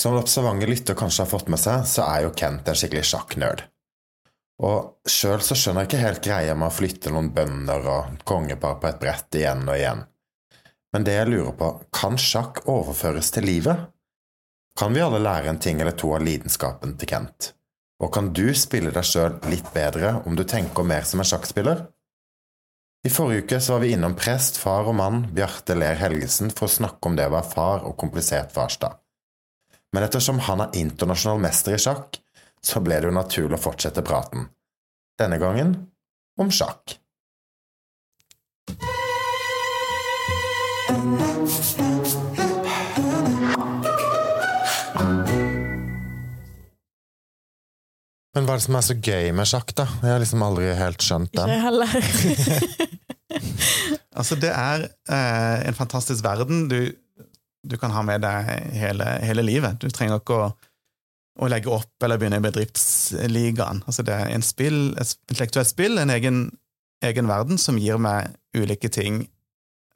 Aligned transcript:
Som 0.00 0.14
den 0.14 0.22
observante 0.22 0.66
lytter 0.66 0.96
kanskje 0.96 1.26
har 1.26 1.28
fått 1.28 1.50
med 1.52 1.60
seg, 1.60 1.82
så 1.84 2.06
er 2.08 2.22
jo 2.24 2.32
Kent 2.32 2.68
en 2.70 2.76
skikkelig 2.78 3.04
sjakknerd. 3.10 3.66
Og 4.64 5.08
sjøl 5.08 5.42
så 5.44 5.56
skjønner 5.56 5.84
jeg 5.84 5.90
ikke 5.90 6.04
helt 6.04 6.22
greia 6.24 6.54
med 6.56 6.70
å 6.70 6.72
flytte 6.72 7.12
noen 7.12 7.28
bønder 7.36 7.84
og 7.84 8.22
kongepar 8.28 8.78
på 8.80 8.88
et 8.88 9.00
brett 9.02 9.36
igjen 9.36 9.66
og 9.66 9.76
igjen. 9.76 10.00
Men 10.94 11.04
det 11.04 11.18
jeg 11.18 11.28
lurer 11.28 11.52
på, 11.58 11.68
kan 11.92 12.16
sjakk 12.16 12.62
overføres 12.64 13.28
til 13.34 13.44
livet? 13.48 13.90
Kan 14.80 14.96
vi 14.96 15.02
alle 15.04 15.20
lære 15.20 15.52
en 15.52 15.60
ting 15.60 15.82
eller 15.84 15.96
to 16.00 16.14
av 16.16 16.24
lidenskapen 16.24 16.96
til 16.96 17.12
Kent? 17.12 17.50
Og 18.00 18.08
kan 18.14 18.32
du 18.32 18.46
spille 18.56 18.94
deg 18.96 19.04
sjøl 19.04 19.36
litt 19.52 19.68
bedre 19.76 20.14
om 20.24 20.36
du 20.36 20.46
tenker 20.48 20.86
mer 20.88 21.04
som 21.04 21.20
en 21.20 21.28
sjakkspiller? 21.28 21.84
I 23.04 23.12
forrige 23.12 23.44
uke 23.44 23.60
så 23.60 23.76
var 23.76 23.84
vi 23.84 23.92
innom 23.98 24.16
prest, 24.16 24.56
far 24.64 24.88
og 24.88 24.96
mann 24.96 25.26
Bjarte 25.36 25.76
Ler 25.76 26.00
Helgesen 26.00 26.48
for 26.52 26.68
å 26.68 26.76
snakke 26.78 27.12
om 27.12 27.20
det 27.20 27.28
å 27.28 27.36
være 27.36 27.52
far 27.52 27.84
og 27.84 28.00
komplisert 28.00 28.56
farsdag. 28.56 28.96
Men 29.92 30.06
ettersom 30.06 30.38
han 30.46 30.60
er 30.62 30.76
internasjonal 30.78 31.40
mester 31.42 31.74
i 31.74 31.82
sjakk, 31.82 32.20
så 32.62 32.82
ble 32.84 33.00
det 33.00 33.08
jo 33.10 33.14
naturlig 33.16 33.58
å 33.58 33.62
fortsette 33.64 34.04
praten. 34.06 34.46
Denne 35.18 35.40
gangen 35.42 35.74
om 36.38 36.52
sjakk. 36.54 36.94
Men 48.30 48.46
hva 48.46 48.54
er 48.54 48.60
det 48.60 48.62
som 48.62 48.78
er 48.78 48.86
så 48.86 48.94
gøy 48.94 49.32
med 49.34 49.48
sjakk, 49.50 49.74
da? 49.74 49.88
Jeg 50.04 50.14
har 50.14 50.22
liksom 50.22 50.46
aldri 50.46 50.70
helt 50.78 51.02
skjønt 51.02 51.34
den. 51.34 51.50
Ikke 51.50 51.66
heller. 51.66 52.98
Altså, 54.20 54.36
det 54.36 54.50
er 54.50 54.88
eh, 55.08 55.68
en 55.68 55.76
fantastisk 55.78 56.24
verden 56.26 56.66
du, 56.68 56.90
du 57.66 57.76
kan 57.80 57.92
ha 57.94 58.02
med 58.06 58.24
deg 58.24 58.48
hele, 58.78 59.06
hele 59.24 59.44
livet. 59.44 59.80
Du 59.82 59.90
trenger 59.92 60.20
ikke 60.20 60.38
å, 60.38 60.48
å 61.40 61.50
legge 61.50 61.72
opp 61.74 62.06
eller 62.06 62.20
begynne 62.20 62.40
i 62.40 62.44
bedriftsligaen. 62.44 63.84
Altså, 63.86 64.04
det 64.06 64.16
er 64.16 64.32
en 64.34 64.44
spill, 64.44 64.80
et 65.00 65.14
intellektuelt 65.28 65.70
spill, 65.70 66.00
en 66.00 66.12
egen, 66.14 66.42
egen 67.04 67.30
verden 67.30 67.60
som 67.60 67.78
gir 67.80 68.00
meg 68.00 68.32
ulike 68.56 68.90
ting 68.92 69.22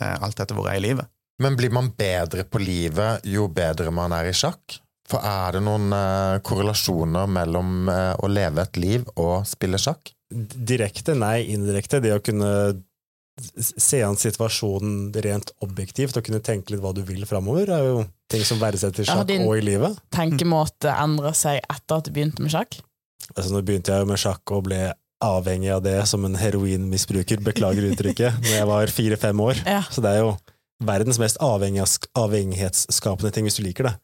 eh, 0.02 0.16
alt 0.20 0.40
etter 0.40 0.56
hvor 0.56 0.68
jeg 0.68 0.80
er 0.80 0.84
i 0.84 0.88
livet. 0.90 1.10
Men 1.42 1.56
blir 1.58 1.72
man 1.74 1.90
bedre 1.98 2.44
på 2.46 2.60
livet 2.62 3.24
jo 3.26 3.48
bedre 3.50 3.90
man 3.94 4.14
er 4.14 4.30
i 4.30 4.36
sjakk? 4.36 4.78
For 5.08 5.24
er 5.26 5.56
det 5.56 5.64
noen 5.66 5.92
eh, 5.92 6.40
korrelasjoner 6.46 7.28
mellom 7.28 7.88
eh, 7.92 8.12
å 8.16 8.30
leve 8.30 8.64
et 8.64 8.80
liv 8.80 9.08
og 9.20 9.42
spille 9.48 9.80
sjakk? 9.80 10.14
Direkte, 10.34 11.16
nei. 11.18 11.44
Indirekte. 11.52 12.00
Det 12.02 12.14
å 12.14 12.22
kunne 12.24 12.50
se 13.58 14.02
an 14.06 14.16
situasjonen 14.18 15.08
rent 15.24 15.50
objektivt 15.64 16.16
og 16.18 16.26
kunne 16.26 16.42
tenke 16.44 16.74
litt 16.74 16.82
hva 16.82 16.92
du 16.94 17.02
vil 17.06 17.24
framover, 17.26 17.70
er 17.74 17.86
jo 17.88 18.02
ting 18.30 18.44
som 18.46 18.60
verdsetter 18.62 19.06
sjakk 19.06 19.30
ja, 19.30 19.40
og 19.42 19.56
i 19.58 19.64
livet. 19.64 19.98
Tenkemåte 20.14 20.92
endrer 21.02 21.34
seg 21.36 21.58
etter 21.62 21.98
at 21.98 22.06
du 22.06 22.14
begynte 22.14 22.44
med 22.44 22.54
sjakk. 22.54 22.78
Altså, 23.34 23.50
nå 23.50 23.64
begynte 23.66 23.94
jeg 23.94 24.04
jo 24.04 24.10
med 24.10 24.20
sjakk 24.20 24.54
og 24.54 24.68
ble 24.68 24.80
avhengig 25.24 25.70
av 25.72 25.82
det 25.84 25.96
som 26.06 26.24
en 26.26 26.36
heroinmisbruker, 26.38 27.42
beklager 27.44 27.90
uttrykket, 27.90 28.38
når 28.44 28.56
jeg 28.58 28.70
var 28.70 28.96
fire-fem 28.98 29.44
år. 29.46 29.62
Ja. 29.66 29.82
Så 29.90 30.04
det 30.04 30.14
er 30.14 30.24
jo 30.24 30.34
verdens 30.84 31.20
mest 31.22 31.40
avhengighets- 31.42 32.10
avhengighetsskapende 32.18 33.32
ting, 33.34 33.48
hvis 33.48 33.58
du 33.58 33.64
liker 33.66 33.90
det. 33.90 33.96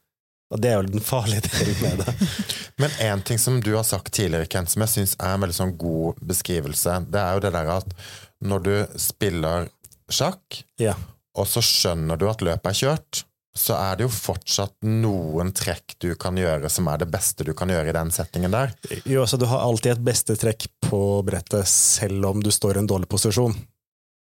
Og 0.51 0.59
det 0.59 0.71
er 0.71 0.81
jo 0.81 0.89
den 0.91 1.03
farlige 1.03 1.45
delen 1.47 1.77
med 1.79 2.01
det. 2.03 2.15
Men 2.81 2.97
én 2.99 3.21
ting 3.23 3.39
som 3.39 3.61
du 3.63 3.71
har 3.77 3.85
sagt 3.87 4.11
tidligere, 4.11 4.49
Kent, 4.51 4.73
som 4.73 4.83
jeg 4.83 4.91
syns 4.91 5.15
er 5.19 5.37
en 5.37 5.45
veldig 5.45 5.55
sånn 5.55 5.77
god 5.79 6.19
beskrivelse, 6.27 6.97
det 7.07 7.21
er 7.21 7.37
jo 7.37 7.43
det 7.45 7.53
der 7.55 7.71
at 7.77 7.95
når 8.41 8.63
du 8.65 8.73
spiller 8.99 9.69
sjakk, 10.11 10.63
Ja. 10.81 10.95
og 11.37 11.47
så 11.47 11.61
skjønner 11.63 12.17
du 12.19 12.27
at 12.29 12.41
løpet 12.43 12.65
er 12.73 12.79
kjørt, 12.81 13.23
så 13.55 13.75
er 13.75 13.97
det 13.99 14.05
jo 14.05 14.11
fortsatt 14.15 14.77
noen 14.87 15.49
trekk 15.51 15.97
du 15.99 16.13
kan 16.15 16.37
gjøre 16.39 16.69
som 16.71 16.87
er 16.87 17.01
det 17.01 17.09
beste 17.11 17.43
du 17.43 17.51
kan 17.53 17.67
gjøre 17.71 17.89
i 17.91 17.95
den 17.97 18.11
settingen 18.15 18.51
der. 18.53 18.71
Jo, 19.03 19.25
altså, 19.25 19.37
du 19.39 19.45
har 19.51 19.59
alltid 19.65 19.91
et 19.97 20.05
beste 20.07 20.37
trekk 20.39 20.67
på 20.87 21.01
brettet, 21.27 21.67
selv 21.67 22.25
om 22.29 22.39
du 22.43 22.47
står 22.51 22.77
i 22.79 22.83
en 22.83 22.87
dårlig 22.87 23.09
posisjon. 23.11 23.55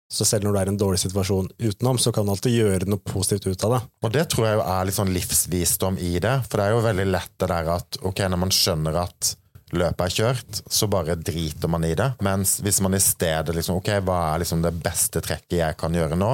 Så 0.08 0.24
selv 0.24 0.46
når 0.47 0.53
du 0.56 0.59
er 0.62 0.69
i 0.69 0.72
en 0.72 0.80
dårlig 0.80 1.02
situasjon 1.03 1.50
utenom, 1.59 1.97
så 2.00 2.13
kan 2.16 2.24
du 2.25 2.31
alltid 2.31 2.53
gjøre 2.56 2.88
noe 2.88 3.03
positivt 3.03 3.50
ut 3.52 3.63
av 3.68 3.74
det. 3.75 3.81
Og 4.08 4.13
det 4.16 4.24
tror 4.31 4.46
jeg 4.47 4.56
jo 4.56 4.63
er 4.63 4.86
litt 4.88 4.96
sånn 4.96 5.12
livsvisdom 5.12 5.97
i 6.00 6.13
det, 6.24 6.36
for 6.47 6.62
det 6.62 6.68
er 6.69 6.72
jo 6.78 6.86
veldig 6.88 7.08
lett 7.12 7.34
det 7.44 7.50
der 7.52 7.72
at 7.75 8.00
ok, 8.08 8.22
når 8.31 8.42
man 8.46 8.56
skjønner 8.56 9.02
at 9.03 9.34
løpet 9.76 10.04
er 10.06 10.16
kjørt, 10.16 10.60
så 10.72 10.88
bare 10.92 11.18
driter 11.20 11.72
man 11.72 11.84
i 11.84 11.94
det. 11.98 12.14
Mens 12.24 12.58
hvis 12.64 12.80
man 12.84 12.96
i 12.96 13.04
stedet 13.04 13.56
liksom 13.56 13.82
ok, 13.82 13.92
hva 14.08 14.20
er 14.32 14.44
liksom 14.44 14.64
det 14.64 14.74
beste 14.80 15.22
trekket 15.24 15.60
jeg 15.60 15.80
kan 15.80 15.96
gjøre 15.96 16.20
nå, 16.20 16.34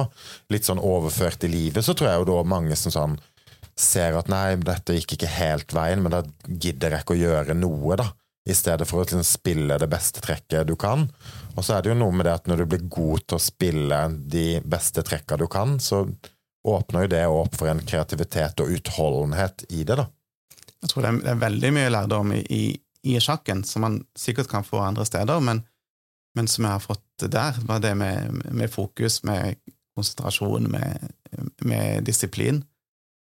litt 0.54 0.68
sånn 0.68 0.82
overført 0.82 1.46
i 1.46 1.50
livet, 1.50 1.82
så 1.84 1.96
tror 1.96 2.10
jeg 2.10 2.22
jo 2.22 2.28
da 2.30 2.42
mange 2.54 2.78
som 2.78 2.94
sånn 2.94 3.16
ser 3.74 4.14
at 4.14 4.28
nei, 4.30 4.54
dette 4.62 4.94
gikk 4.94 5.16
ikke 5.16 5.32
helt 5.34 5.74
veien, 5.74 6.02
men 6.02 6.14
da 6.14 6.22
gidder 6.46 6.94
jeg 6.94 7.04
ikke 7.04 7.16
å 7.16 7.24
gjøre 7.24 7.56
noe, 7.58 7.98
da. 7.98 8.12
I 8.44 8.54
stedet 8.54 8.84
for 8.84 9.00
å 9.00 9.06
liksom 9.06 9.24
spille 9.24 9.78
det 9.80 9.88
beste 9.88 10.20
trekket 10.20 10.68
du 10.68 10.74
kan. 10.76 11.06
Og 11.56 11.64
så 11.64 11.74
er 11.74 11.82
det 11.82 11.94
jo 11.94 11.96
noe 11.96 12.12
med 12.12 12.26
det 12.28 12.34
at 12.36 12.50
når 12.50 12.60
du 12.60 12.66
blir 12.74 12.82
god 12.92 13.24
til 13.24 13.38
å 13.38 13.42
spille 13.42 14.00
de 14.30 14.60
beste 14.60 15.02
trekka 15.06 15.38
du 15.40 15.46
kan, 15.50 15.78
så 15.80 16.04
åpner 16.64 17.06
jo 17.06 17.12
det 17.14 17.22
opp 17.28 17.56
for 17.56 17.72
en 17.72 17.80
kreativitet 17.84 18.60
og 18.60 18.76
utholdenhet 18.76 19.64
i 19.70 19.82
det, 19.82 19.96
da. 20.00 20.06
Jeg 20.84 20.92
tror 20.92 21.06
det 21.06 21.12
er, 21.32 21.40
veldig 21.40 21.70
mye 21.72 21.92
lærdom 21.92 22.32
i, 22.36 22.42
i, 22.52 22.64
i 23.04 23.18
sjakken 23.20 23.64
som 23.68 23.84
man 23.84 24.00
sikkert 24.18 24.48
kan 24.48 24.64
få 24.64 24.80
andre 24.80 25.04
steder, 25.06 25.40
men, 25.44 25.62
men 26.34 26.48
som 26.48 26.64
jeg 26.64 26.72
har 26.72 26.82
fått 26.82 27.26
der, 27.30 27.58
var 27.68 27.82
det 27.84 27.94
med, 28.00 28.44
med 28.50 28.72
fokus, 28.72 29.22
med 29.28 29.60
konsentrasjon, 29.94 30.70
med, 30.72 31.12
med 31.68 32.04
disiplin. 32.06 32.62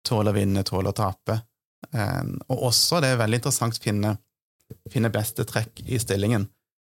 Tåle 0.08 0.32
å 0.32 0.38
vinne, 0.38 0.64
tåle 0.68 0.94
å 0.94 0.98
tape. 0.98 1.42
Eh, 1.92 2.24
og 2.48 2.68
også, 2.72 3.02
det 3.02 3.12
er 3.12 3.22
veldig 3.22 3.42
interessant 3.42 3.78
å 3.78 3.84
finne, 3.84 4.16
finne 4.94 5.12
beste 5.14 5.46
trekk 5.50 5.84
i 5.86 6.00
stillingen. 6.02 6.48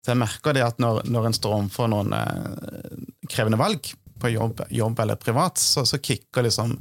Så 0.03 0.11
jeg 0.11 0.19
merker 0.19 0.55
det 0.55 0.65
at 0.65 0.79
når, 0.83 1.05
når 1.07 1.29
en 1.29 1.37
står 1.39 1.57
overfor 1.57 1.91
noen 1.91 2.15
eh, 2.17 3.03
krevende 3.31 3.59
valg, 3.59 3.93
på 4.23 4.29
jobb, 4.29 4.61
jobb 4.71 4.99
eller 5.03 5.19
privat, 5.19 5.57
så, 5.59 5.85
så 5.87 5.97
kicker 5.99 6.45
liksom 6.45 6.77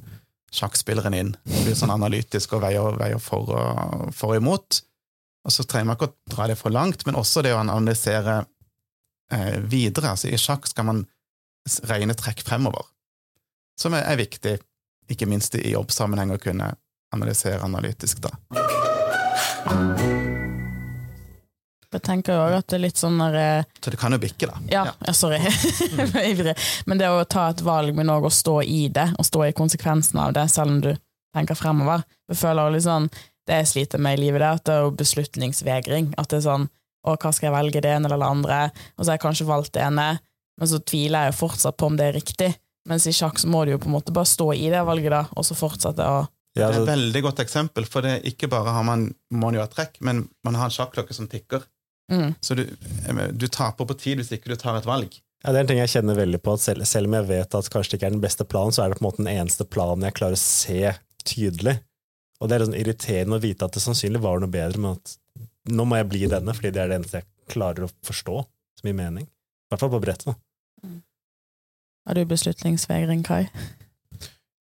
sjakkspilleren 0.52 1.14
inn. 1.16 1.32
Blir 1.42 1.74
sånn 1.78 1.94
analytisk 1.94 2.58
og 2.58 2.66
veier, 2.66 2.98
veier 3.00 3.22
for, 3.22 3.48
og, 3.50 4.10
for 4.14 4.34
og 4.34 4.42
imot. 4.42 4.82
Og 5.42 5.53
så 5.53 5.64
trenger 5.66 5.91
man 5.91 5.98
ikke 5.98 6.10
å 6.10 6.34
dra 6.34 6.47
det 6.50 6.58
for 6.60 6.75
langt, 6.75 7.04
men 7.06 7.19
også 7.19 7.42
det 7.42 7.54
å 7.54 7.60
analysere 7.62 8.42
eh, 9.32 9.58
videre. 9.58 10.14
Altså 10.14 10.30
I 10.30 10.38
sjakk 10.41 10.69
skal 10.70 10.86
man 10.88 11.04
regne 11.91 12.14
trekk 12.19 12.44
fremover, 12.47 12.86
som 13.78 13.94
er, 13.94 14.06
er 14.10 14.20
viktig, 14.20 14.56
ikke 15.10 15.28
minst 15.31 15.54
i 15.58 15.72
jobbsammenheng, 15.75 16.34
å 16.34 16.42
kunne 16.42 16.72
analysere 17.12 17.62
analytisk, 17.62 18.22
da. 18.25 18.32
Jeg 21.92 22.00
tenker 22.06 22.38
òg 22.41 22.54
at 22.56 22.70
det 22.72 22.78
er 22.78 22.82
litt 22.86 23.00
sånn 23.00 23.19
der 23.20 23.34
eh, 23.36 23.66
Så 23.82 23.92
det 23.92 23.98
kan 24.00 24.14
jo 24.14 24.20
bikke, 24.22 24.48
da. 24.48 24.60
Ja, 24.72 24.84
ja 25.04 25.12
sorry. 25.12 25.42
Jeg 25.42 26.31
ivrig. 26.32 26.54
Men 26.88 27.02
det 27.02 27.10
å 27.12 27.20
ta 27.28 27.50
et 27.52 27.60
valg, 27.66 27.92
men 27.98 28.10
òg 28.12 28.31
å 28.31 28.32
stå 28.32 28.62
i 28.64 28.86
det, 28.88 29.10
og 29.19 29.28
stå 29.28 29.44
i 29.50 29.56
konsekvensen 29.56 30.22
av 30.22 30.32
det, 30.38 30.47
selv 30.52 30.72
om 30.72 30.81
du 30.86 30.92
tenker 31.36 31.58
fremover. 31.58 32.06
Jeg 32.32 32.41
føler 32.41 32.72
litt 32.72 32.86
sånn 32.86 33.10
Det 33.48 33.58
jeg 33.62 33.70
sliter 33.72 34.03
med 34.03 34.19
i 34.19 34.22
livet, 34.22 34.41
det 34.41 34.48
er 34.48 34.58
at 34.60 34.66
det 34.69 34.75
er 34.75 34.84
jo 34.86 34.92
beslutningsvegring. 35.00 36.12
At 36.20 36.30
det 36.30 36.42
er 36.42 36.47
sånn 36.47 36.69
Å, 37.03 37.16
hva 37.19 37.32
skal 37.34 37.48
jeg 37.48 37.56
velge, 37.56 37.80
det 37.82 37.91
ene 37.91 38.06
eller 38.06 38.20
det 38.22 38.26
andre? 38.30 38.58
Og 38.94 39.03
så 39.03 39.10
har 39.10 39.16
jeg 39.16 39.25
kanskje 39.25 39.47
valgt 39.48 39.72
det 39.75 39.82
ene, 39.82 40.04
men 40.60 40.69
så 40.70 40.78
tviler 40.86 41.25
jeg 41.25 41.32
jo 41.32 41.38
fortsatt 41.41 41.75
på 41.81 41.88
om 41.91 41.97
det 41.98 42.04
er 42.06 42.14
riktig. 42.14 42.52
Mens 42.86 43.08
i 43.10 43.14
sjakk 43.14 43.41
så 43.42 43.50
må 43.50 43.64
du 43.64 43.72
jo 43.72 43.81
på 43.82 43.91
en 43.91 43.97
måte 43.97 44.14
bare 44.14 44.31
stå 44.31 44.47
i 44.54 44.69
det 44.70 44.84
valget, 44.86 45.10
da, 45.10 45.25
og 45.34 45.47
så 45.47 45.56
fortsette 45.58 46.06
å 46.06 46.22
Ja, 46.22 46.28
Det 46.54 46.62
er 46.62 46.69
altså, 46.69 46.82
et 46.82 46.91
veldig 46.92 47.22
godt 47.25 47.42
eksempel, 47.42 47.86
for 47.88 48.04
det 48.04 48.14
er 48.19 48.26
ikke 48.28 48.50
bare 48.52 48.75
har 48.75 48.86
man, 48.86 49.06
må 49.32 49.48
man 49.48 49.58
ha 49.58 49.66
trekk, 49.72 49.98
men 50.04 50.26
man 50.44 50.58
har 50.60 50.69
en 50.69 50.75
sjakklokke 50.75 51.14
som 51.16 51.26
tikker. 51.31 51.66
mm. 52.12 52.34
Så 52.44 52.54
du, 52.54 52.66
du 53.32 53.47
taper 53.48 53.88
på 53.88 53.97
tid 53.98 54.20
hvis 54.20 54.34
ikke 54.36 54.52
du 54.52 54.58
tar 54.60 54.76
et 54.78 54.86
valg. 54.86 55.14
ja, 55.42 55.50
det 55.50 55.56
er 55.56 55.62
en 55.64 55.70
ting 55.70 55.82
jeg 55.82 55.94
kjenner 55.97 56.19
veldig 56.19 56.42
på, 56.42 56.54
at 56.54 56.62
selv, 56.62 56.84
selv 56.86 57.10
om 57.10 57.16
jeg 57.19 57.31
vet 57.31 57.54
at 57.58 57.70
kanskje 57.72 57.97
det 57.97 57.98
ikke 57.98 58.10
er 58.12 58.19
den 58.19 58.26
beste 58.26 58.44
planen, 58.44 58.75
så 58.75 58.84
er 58.84 58.92
det 58.92 59.00
på 59.00 59.02
en 59.02 59.10
måte 59.10 59.25
den 59.25 59.32
eneste 59.32 59.66
planen 59.66 60.06
jeg 60.06 60.19
klarer 60.19 60.38
å 60.38 60.42
se 60.42 60.92
tydelig. 61.26 61.81
Og 62.42 62.48
det 62.50 62.56
er 62.58 62.64
sånn 62.66 62.75
irriterende 62.78 63.38
å 63.38 63.42
vite 63.42 63.64
at 63.69 63.76
det 63.76 63.82
sannsynlig 63.84 64.20
var 64.25 64.40
noe 64.43 64.50
bedre, 64.50 64.81
men 64.82 64.96
at 64.99 65.14
nå 65.70 65.84
må 65.87 66.00
jeg 66.00 66.08
bli 66.11 66.25
denne, 66.26 66.55
fordi 66.58 66.72
det 66.75 66.82
er 66.82 66.90
det 66.90 66.96
eneste 66.99 67.20
jeg 67.20 67.28
klarer 67.55 67.87
å 67.87 67.93
forstå 68.02 68.40
som 68.81 68.88
gir 68.90 68.96
mening. 68.99 69.28
I 69.28 69.70
hvert 69.72 69.84
fall 69.84 69.93
på 69.94 70.00
brettet. 70.02 70.32
da. 70.32 70.90
Har 72.08 72.19
du 72.19 72.25
beslutningsvegring, 72.26 73.22
Kai? 73.22 73.44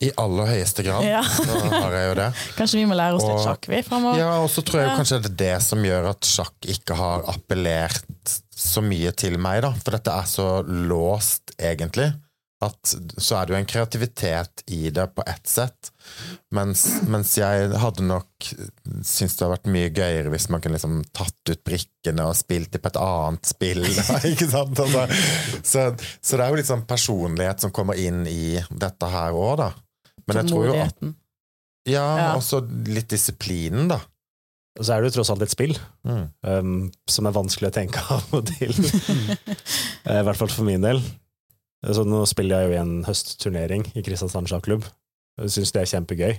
I 0.01 0.09
aller 0.17 0.47
høyeste 0.49 0.81
grad 0.85 1.05
Ja. 1.09 1.21
så 1.25 1.45
har 1.69 1.93
jeg 1.93 2.07
jo 2.11 2.13
det. 2.21 2.27
Kanskje 2.57 2.79
vi 2.79 2.85
må 2.89 2.95
lære 2.97 3.17
oss 3.17 3.25
litt 3.25 3.43
sjakk, 3.45 3.67
vi, 3.69 3.81
framover. 3.85 4.17
Ja, 4.21 4.31
og 4.41 4.49
så 4.53 4.63
tror 4.65 4.81
jeg 4.81 4.89
Ja. 4.91 4.95
kanskje 4.97 5.19
det 5.25 5.31
er 5.31 5.37
det 5.41 5.57
som 5.65 5.83
gjør 5.85 6.07
at 6.13 6.25
sjakk 6.29 6.69
ikke 6.73 6.97
har 6.97 7.25
appellert 7.33 8.37
så 8.61 8.81
mye 8.85 9.11
til 9.17 9.37
meg, 9.41 9.61
da. 9.65 9.73
For 9.81 9.97
dette 9.97 10.13
er 10.21 10.29
så 10.29 10.47
låst, 10.65 11.53
egentlig. 11.57 12.11
At 12.61 12.91
så 13.17 13.39
er 13.39 13.47
det 13.47 13.53
jo 13.55 13.57
en 13.57 13.65
kreativitet 13.71 14.61
i 14.69 14.91
det 14.93 15.07
på 15.17 15.23
ett 15.25 15.47
sett. 15.49 15.89
Mens, 16.53 16.83
mens 17.09 17.31
jeg 17.39 17.71
hadde 17.81 18.03
nok 18.05 18.27
syntes 19.01 19.33
det 19.39 19.41
hadde 19.47 19.55
vært 19.55 19.71
mye 19.73 19.89
gøyere 19.97 20.29
hvis 20.33 20.45
man 20.53 20.61
kunne 20.61 20.77
liksom 20.77 20.99
tatt 21.17 21.49
ut 21.49 21.63
brikkene 21.65 22.27
og 22.29 22.37
spilt 22.37 22.69
det 22.75 22.83
på 22.83 22.91
et 22.91 22.99
annet 23.01 23.49
spill. 23.49 23.81
da, 23.81 24.19
ikke 24.31 24.49
sant? 24.51 24.77
Altså, 24.85 25.07
så, 25.65 25.87
så 26.21 26.37
det 26.37 26.45
er 26.45 26.53
jo 26.53 26.59
litt 26.61 26.69
sånn 26.69 26.85
personlighet 26.89 27.65
som 27.65 27.73
kommer 27.73 27.97
inn 27.97 28.21
i 28.29 28.59
dette 28.69 29.09
her 29.09 29.33
òg, 29.33 29.55
da. 29.63 29.71
Men 30.29 30.43
jeg 30.43 30.51
tror 30.53 30.69
jo 30.69 30.77
at 30.85 31.01
Ja, 31.89 32.05
Ja. 32.21 32.29
og 32.37 32.43
så 32.45 32.59
litt 32.93 33.09
disiplinen, 33.09 33.87
da. 33.89 33.97
Og 34.77 34.85
så 34.85 34.93
er 34.93 35.01
det 35.01 35.09
jo 35.09 35.15
tross 35.17 35.31
alt 35.33 35.41
et 35.43 35.51
spill, 35.51 35.73
Mm. 36.07 36.27
um, 36.45 36.75
som 37.09 37.25
er 37.27 37.33
vanskelig 37.35 37.71
å 37.71 37.73
tenke 37.75 38.05
av 38.13 38.29
og 38.37 38.45
til. 38.53 38.71
Eh, 40.05 40.17
I 40.17 40.23
hvert 40.25 40.37
fall 40.39 40.49
for 40.49 40.65
min 40.65 40.81
del. 40.81 40.97
Så 41.81 42.03
nå 42.05 42.21
spiller 42.29 42.61
jeg 42.61 42.69
jo 42.69 42.75
i 42.75 42.81
en 42.81 42.97
høstturnering 43.07 43.87
i 43.97 44.03
Kristiansand 44.05 44.49
sjakklubb. 44.51 44.85
Syns 45.41 45.73
det 45.73 45.81
er 45.81 45.89
kjempegøy. 45.95 46.35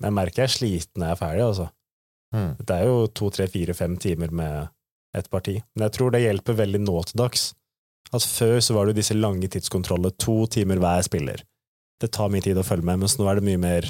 Men 0.00 0.10
jeg 0.10 0.16
merker 0.18 0.42
jeg 0.42 0.50
er 0.50 0.56
sliten 0.56 1.00
når 1.00 1.08
jeg 1.08 1.16
er 1.16 1.20
ferdig, 1.22 1.46
altså. 1.46 1.68
Mm. 2.32 2.52
Det 2.60 2.76
er 2.76 2.88
jo 2.88 2.98
to, 3.12 3.30
tre, 3.32 3.46
fire, 3.52 3.76
fem 3.76 3.96
timer 4.00 4.32
med 4.34 4.72
et 5.16 5.28
parti. 5.32 5.58
Men 5.74 5.86
jeg 5.86 5.96
tror 5.96 6.12
det 6.12 6.24
hjelper 6.24 6.58
veldig 6.60 6.82
nå 6.84 6.96
til 7.08 7.20
dags. 7.22 7.50
At 8.12 8.26
før 8.26 8.58
så 8.64 8.76
var 8.76 8.84
det 8.84 8.94
jo 8.94 9.00
disse 9.00 9.16
lange 9.16 9.48
tidskontrollene, 9.52 10.12
to 10.20 10.42
timer 10.52 10.80
hver 10.82 11.04
spiller. 11.06 11.44
Det 12.02 12.10
tar 12.12 12.32
mye 12.32 12.44
tid 12.44 12.58
å 12.58 12.66
følge 12.66 12.88
med, 12.88 13.04
mens 13.04 13.16
nå 13.16 13.28
er 13.30 13.38
det 13.38 13.46
mye 13.46 13.60
mer 13.62 13.88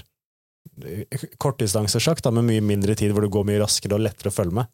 eh, 0.84 1.26
kortdistansesjakk, 1.42 2.22
med 2.30 2.46
mye 2.50 2.64
mindre 2.66 2.94
tid, 2.98 3.14
hvor 3.14 3.24
det 3.24 3.32
går 3.34 3.48
mye 3.48 3.62
raskere 3.62 3.96
og 3.96 4.04
lettere 4.04 4.30
å 4.30 4.36
følge 4.36 4.60
med. 4.60 4.70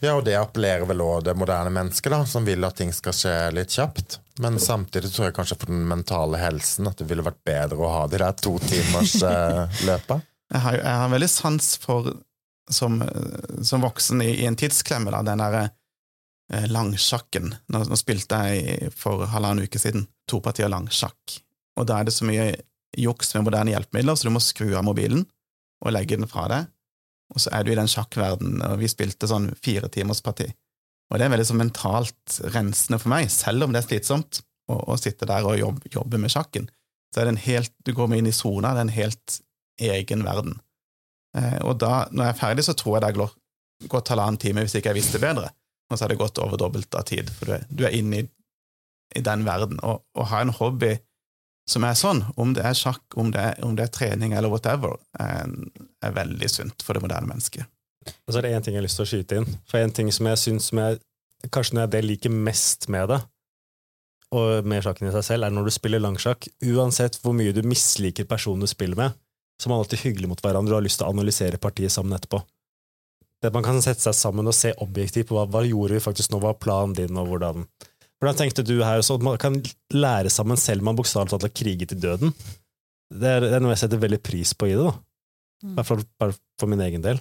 Ja, 0.00 0.14
og 0.14 0.24
det 0.26 0.36
appellerer 0.38 0.86
vel 0.86 1.02
òg 1.02 1.24
det 1.26 1.34
moderne 1.38 1.72
mennesket, 1.74 2.12
da, 2.12 2.22
som 2.28 2.46
vil 2.46 2.64
at 2.66 2.76
ting 2.78 2.92
skal 2.94 3.16
skje 3.16 3.34
litt 3.56 3.74
kjapt. 3.74 4.18
Men 4.42 4.58
samtidig 4.62 5.10
tror 5.12 5.28
jeg 5.28 5.36
kanskje 5.36 5.58
for 5.60 5.70
den 5.70 5.84
mentale 5.90 6.38
helsen 6.40 6.90
at 6.90 6.98
det 7.00 7.08
ville 7.10 7.24
vært 7.26 7.42
bedre 7.46 7.78
å 7.82 7.90
ha 7.92 8.04
de 8.10 8.20
der 8.22 8.36
to 8.38 8.56
timers 8.62 9.16
eh, 9.30 9.80
løpet. 9.86 10.26
Jeg 10.54 10.62
har, 10.66 10.78
jeg 10.78 11.00
har 11.02 11.14
veldig 11.14 11.30
sans 11.30 11.70
for, 11.82 12.12
som, 12.70 13.00
som 13.66 13.86
voksen 13.86 14.22
i, 14.22 14.30
i 14.42 14.46
en 14.50 14.58
tidsklemme, 14.58 15.10
da, 15.14 15.22
den 15.26 15.42
derre 15.42 15.64
eh, 16.52 16.68
langsjakken. 16.70 17.54
Nå, 17.74 17.84
nå 17.90 17.98
spilte 17.98 18.44
jeg 18.50 18.92
for 18.98 19.26
halvannen 19.30 19.66
uke 19.66 19.82
siden 19.82 20.06
to 20.30 20.40
partier 20.44 20.70
langsjakk, 20.72 21.40
og 21.78 21.88
da 21.90 21.98
er 21.98 22.08
det 22.08 22.14
så 22.14 22.26
mye 22.28 22.52
juks 22.98 23.34
med 23.34 23.48
moderne 23.48 23.74
hjelpemidler, 23.74 24.14
så 24.14 24.28
du 24.28 24.34
må 24.36 24.42
skru 24.42 24.68
av 24.78 24.86
mobilen 24.86 25.24
og 25.84 25.92
legge 25.92 26.16
den 26.16 26.30
fra 26.30 26.46
deg, 26.50 26.70
og 27.34 27.42
så 27.42 27.50
er 27.56 27.64
du 27.66 27.72
i 27.72 27.78
den 27.78 27.90
sjakkverdenen, 27.90 28.62
og 28.62 28.78
vi 28.80 28.90
spilte 28.90 29.28
sånn 29.30 29.50
fire 29.64 29.90
timers 29.92 30.22
parti. 30.24 30.46
Og 31.10 31.18
det 31.18 31.26
er 31.26 31.32
veldig 31.34 31.46
så 31.48 31.56
mentalt 31.58 32.38
rensende 32.54 32.98
for 33.02 33.12
meg, 33.12 33.28
selv 33.32 33.66
om 33.66 33.74
det 33.74 33.82
er 33.82 33.88
slitsomt 33.88 34.40
å, 34.70 34.78
å 34.94 34.98
sitte 35.00 35.26
der 35.28 35.46
og 35.46 35.58
jobbe, 35.58 35.90
jobbe 35.92 36.20
med 36.22 36.32
sjakken. 36.32 36.68
Så 37.12 37.20
er 37.20 37.28
det 37.28 37.34
en 37.34 37.44
helt, 37.44 37.74
du 37.86 37.92
går 37.94 38.14
inn 38.16 38.30
i 38.30 38.34
sona, 38.34 38.72
det 38.74 38.84
er 38.84 38.88
en 38.88 38.96
helt 38.96 39.40
egen 39.84 40.24
verden. 40.26 40.56
Eh, 41.36 41.58
og 41.66 41.76
da, 41.82 42.06
når 42.10 42.28
jeg 42.28 42.34
er 42.34 42.40
ferdig, 42.40 42.64
så 42.66 42.76
tror 42.78 42.96
jeg 42.96 43.04
det 43.04 43.10
har 43.10 43.20
gått- 43.90 44.12
halvannen 44.14 44.40
time 44.40 44.64
hvis 44.64 44.76
ikke 44.78 44.92
jeg 44.92 45.00
visste 45.02 45.20
bedre, 45.22 45.50
og 45.90 45.98
så 45.98 46.04
har 46.04 46.14
det 46.14 46.20
gått 46.22 46.38
over 46.42 46.58
dobbelt 46.58 46.94
av 46.94 47.04
tid, 47.10 47.30
for 47.30 47.50
du 47.50 47.56
er, 47.58 47.66
du 47.68 47.84
er 47.84 47.98
inne 47.98 48.22
i, 48.22 48.28
i 49.18 49.22
den 49.22 49.44
verden. 49.46 49.82
Og 49.82 50.02
å 50.16 50.26
ha 50.30 50.40
en 50.42 50.54
hobby 50.54 50.94
som 51.68 51.84
er 51.88 51.96
sånn, 51.96 52.20
om 52.40 52.52
det 52.56 52.64
er 52.66 52.76
sjakk, 52.76 53.04
om 53.20 53.30
det 53.32 53.40
er, 53.40 53.60
om 53.64 53.76
det 53.76 53.86
er 53.86 53.92
trening 53.94 54.34
eller 54.36 54.52
whatever, 54.52 54.98
er, 55.20 55.48
er 56.04 56.16
veldig 56.16 56.50
sunt 56.52 56.84
for 56.84 56.96
det 56.96 57.04
moderne 57.04 57.30
mennesket. 57.30 57.68
Og 58.26 58.32
så 58.32 58.38
er 58.38 58.46
det 58.46 58.54
én 58.56 58.64
ting 58.64 58.76
jeg 58.76 58.82
har 58.82 58.86
lyst 58.86 59.00
til 59.00 59.06
å 59.06 59.08
skyte 59.08 59.38
inn. 59.40 59.46
For 59.70 59.80
en 59.80 59.94
ting 59.94 60.10
som 60.12 60.28
jeg 60.28 60.42
syns 60.42 60.72
Kanskje 61.52 61.76
når 61.76 61.92
jeg 61.92 62.04
liker 62.06 62.32
mest 62.32 62.86
med 62.88 63.10
det, 63.12 63.18
og 64.32 64.66
med 64.66 64.80
sjakken 64.80 65.10
i 65.10 65.12
seg 65.12 65.26
selv, 65.26 65.44
er 65.44 65.52
når 65.52 65.68
du 65.68 65.72
spiller 65.74 66.00
langsjakk. 66.00 66.48
Uansett 66.72 67.18
hvor 67.20 67.34
mye 67.36 67.52
du 67.52 67.60
misliker 67.68 68.24
personen 68.28 68.64
du 68.64 68.70
spiller 68.70 68.96
med, 68.98 69.18
så 69.60 69.68
er 69.68 69.74
man 69.74 69.82
alltid 69.82 70.02
hyggelig 70.06 70.30
mot 70.30 70.40
hverandre 70.42 70.74
og 70.74 70.80
har 70.80 70.86
lyst 70.86 71.00
til 71.00 71.06
å 71.06 71.12
analysere 71.12 71.60
partiet 71.62 71.92
sammen 71.94 72.16
etterpå. 72.16 72.40
Det 73.42 73.50
at 73.50 73.56
man 73.58 73.66
kan 73.66 73.76
sette 73.84 74.00
seg 74.00 74.16
sammen 74.16 74.48
og 74.48 74.56
se 74.56 74.72
objektivt 74.80 75.28
på 75.28 75.36
hva, 75.36 75.44
hva 75.52 75.62
gjorde 75.68 75.98
vi 75.98 76.02
faktisk 76.02 76.32
nå, 76.32 76.40
hva 76.40 76.54
var 76.54 76.62
planen 76.64 76.96
din, 76.96 77.18
og 77.20 77.28
hvordan 77.28 77.66
Hvordan 78.22 78.38
tenkte 78.38 78.64
du 78.66 78.76
her? 78.82 79.02
Så 79.04 79.18
at 79.18 79.24
man 79.26 79.38
kan 79.40 79.58
lære 79.92 80.32
sammen 80.32 80.58
selv 80.60 80.82
om 80.82 80.90
man 80.90 80.98
bokstavelig 80.98 81.34
talt 81.34 81.48
har 81.48 81.54
kriget 81.54 81.92
til 81.92 82.00
døden. 82.02 82.34
Det 83.14 83.30
er, 83.30 83.44
det 83.44 83.52
er 83.56 83.62
noe 83.62 83.74
jeg 83.74 83.84
setter 83.84 84.00
veldig 84.02 84.20
pris 84.24 84.54
på 84.56 84.70
i 84.70 84.74
det, 84.74 84.86
da. 84.86 84.94
I 85.64 85.76
hvert 85.76 85.88
fall 85.88 86.02
bare 86.20 86.36
for 86.60 86.70
min 86.70 86.82
egen 86.84 87.04
del. 87.04 87.20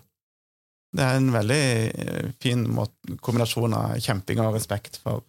Det 0.93 1.03
er 1.03 1.17
en 1.17 1.29
veldig 1.33 1.61
eh, 2.05 2.31
fin 2.43 2.63
måte, 2.69 3.17
kombinasjon 3.25 3.73
av 3.77 3.95
kjemping 4.03 4.41
og 4.43 4.57
respekt 4.57 4.99
for 5.01 5.23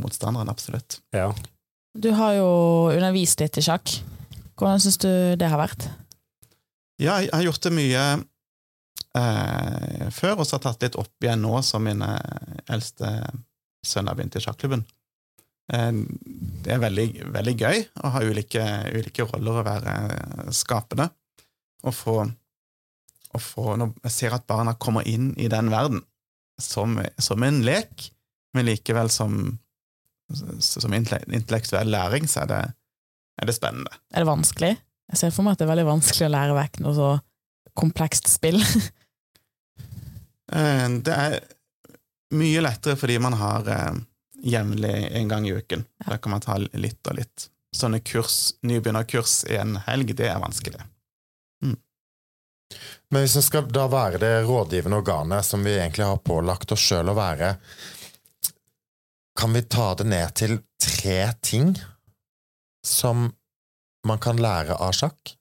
motstanderen, 0.00 0.48
absolutt. 0.48 1.00
Ja. 1.12 1.28
Du 1.98 2.10
har 2.16 2.36
jo 2.38 2.50
undervist 2.94 3.42
litt 3.42 3.58
i 3.60 3.64
sjakk. 3.66 3.98
Hvordan 4.56 4.80
syns 4.82 5.00
du 5.02 5.10
det 5.40 5.48
har 5.50 5.60
vært? 5.60 5.88
Ja, 7.00 7.18
jeg 7.24 7.32
har 7.32 7.44
gjort 7.46 7.64
det 7.66 7.72
mye 7.76 8.04
eh, 9.16 10.08
før, 10.14 10.40
og 10.40 10.46
så 10.46 10.56
har 10.56 10.60
jeg 10.60 10.66
tatt 10.68 10.86
litt 10.86 10.98
opp 11.00 11.26
igjen 11.26 11.44
nå 11.44 11.60
som 11.66 11.84
min 11.84 12.04
eh, 12.04 12.58
eldste 12.72 13.10
sønn 13.86 14.10
har 14.10 14.18
begynt 14.18 14.36
i 14.36 14.42
sjakklubben. 14.44 14.84
Eh, 15.72 15.92
det 16.64 16.74
er 16.74 16.82
veldig, 16.82 17.06
veldig 17.34 17.56
gøy 17.60 17.82
å 18.04 18.12
ha 18.16 18.22
ulike, 18.26 18.66
ulike 18.94 19.26
roller 19.30 19.62
og 19.62 19.68
være 19.68 19.96
skapende. 20.56 21.10
Og 21.86 21.94
få, 21.96 22.16
å 23.32 23.38
få 23.40 23.76
Når 23.80 23.94
jeg 24.04 24.12
ser 24.12 24.34
at 24.36 24.44
barna 24.50 24.74
kommer 24.76 25.06
inn 25.08 25.30
i 25.40 25.48
den 25.48 25.70
verden 25.72 26.02
som, 26.60 26.98
som 27.16 27.42
en 27.46 27.62
lek, 27.64 28.10
men 28.52 28.66
likevel 28.68 29.08
som, 29.08 29.38
som 30.60 30.92
intellektuell 30.92 31.88
læring, 31.88 32.28
så 32.28 32.42
er 32.42 32.50
det, 32.50 32.60
er 33.40 33.48
det 33.48 33.56
spennende. 33.56 33.94
Er 34.12 34.24
det 34.24 34.28
vanskelig? 34.28 34.74
Jeg 35.10 35.18
ser 35.22 35.32
for 35.34 35.46
meg 35.46 35.56
at 35.56 35.62
det 35.62 35.66
er 35.66 35.72
veldig 35.72 35.88
vanskelig 35.88 36.26
å 36.28 36.34
lære 36.34 36.58
vekk 36.58 36.80
noe 36.84 36.96
så 36.98 37.10
komplekst 37.78 38.28
spill. 38.30 38.60
Eh, 40.50 40.88
Det 41.06 41.14
er 41.14 41.34
mye 42.36 42.62
lettere 42.62 42.98
fordi 43.00 43.18
man 43.22 43.36
har 43.40 43.68
eh, 43.68 44.00
jevnlig 44.52 44.94
en 45.20 45.28
gang 45.28 45.48
i 45.48 45.54
uken. 45.56 45.84
Da 46.06 46.18
kan 46.18 46.36
man 46.36 46.44
ta 46.44 46.58
litt 46.58 47.06
og 47.10 47.18
litt. 47.18 47.48
Sånne 47.76 48.00
kurs, 48.02 48.54
nybegynnerkurs 48.66 49.44
i 49.50 49.60
en 49.60 49.76
helg, 49.86 50.14
det 50.18 50.30
er 50.30 50.42
vanskelig. 50.42 50.82
Men 53.10 53.24
hvis 53.24 53.34
det 53.34 53.42
skal 53.42 53.70
da 53.74 53.88
være 53.90 54.20
det 54.22 54.34
rådgivende 54.46 55.00
organet 55.00 55.46
som 55.46 55.64
vi 55.66 55.74
egentlig 55.78 56.06
har 56.06 56.20
pålagt 56.22 56.72
oss 56.72 56.84
sjøl 56.86 57.10
å 57.10 57.16
være, 57.18 57.54
kan 59.40 59.54
vi 59.56 59.64
ta 59.66 59.92
det 59.98 60.06
ned 60.10 60.34
til 60.38 60.58
tre 60.82 61.32
ting 61.42 61.72
som 62.86 63.30
man 64.06 64.22
kan 64.22 64.40
lære 64.40 64.76
av 64.78 64.94
sjakk? 64.96 65.34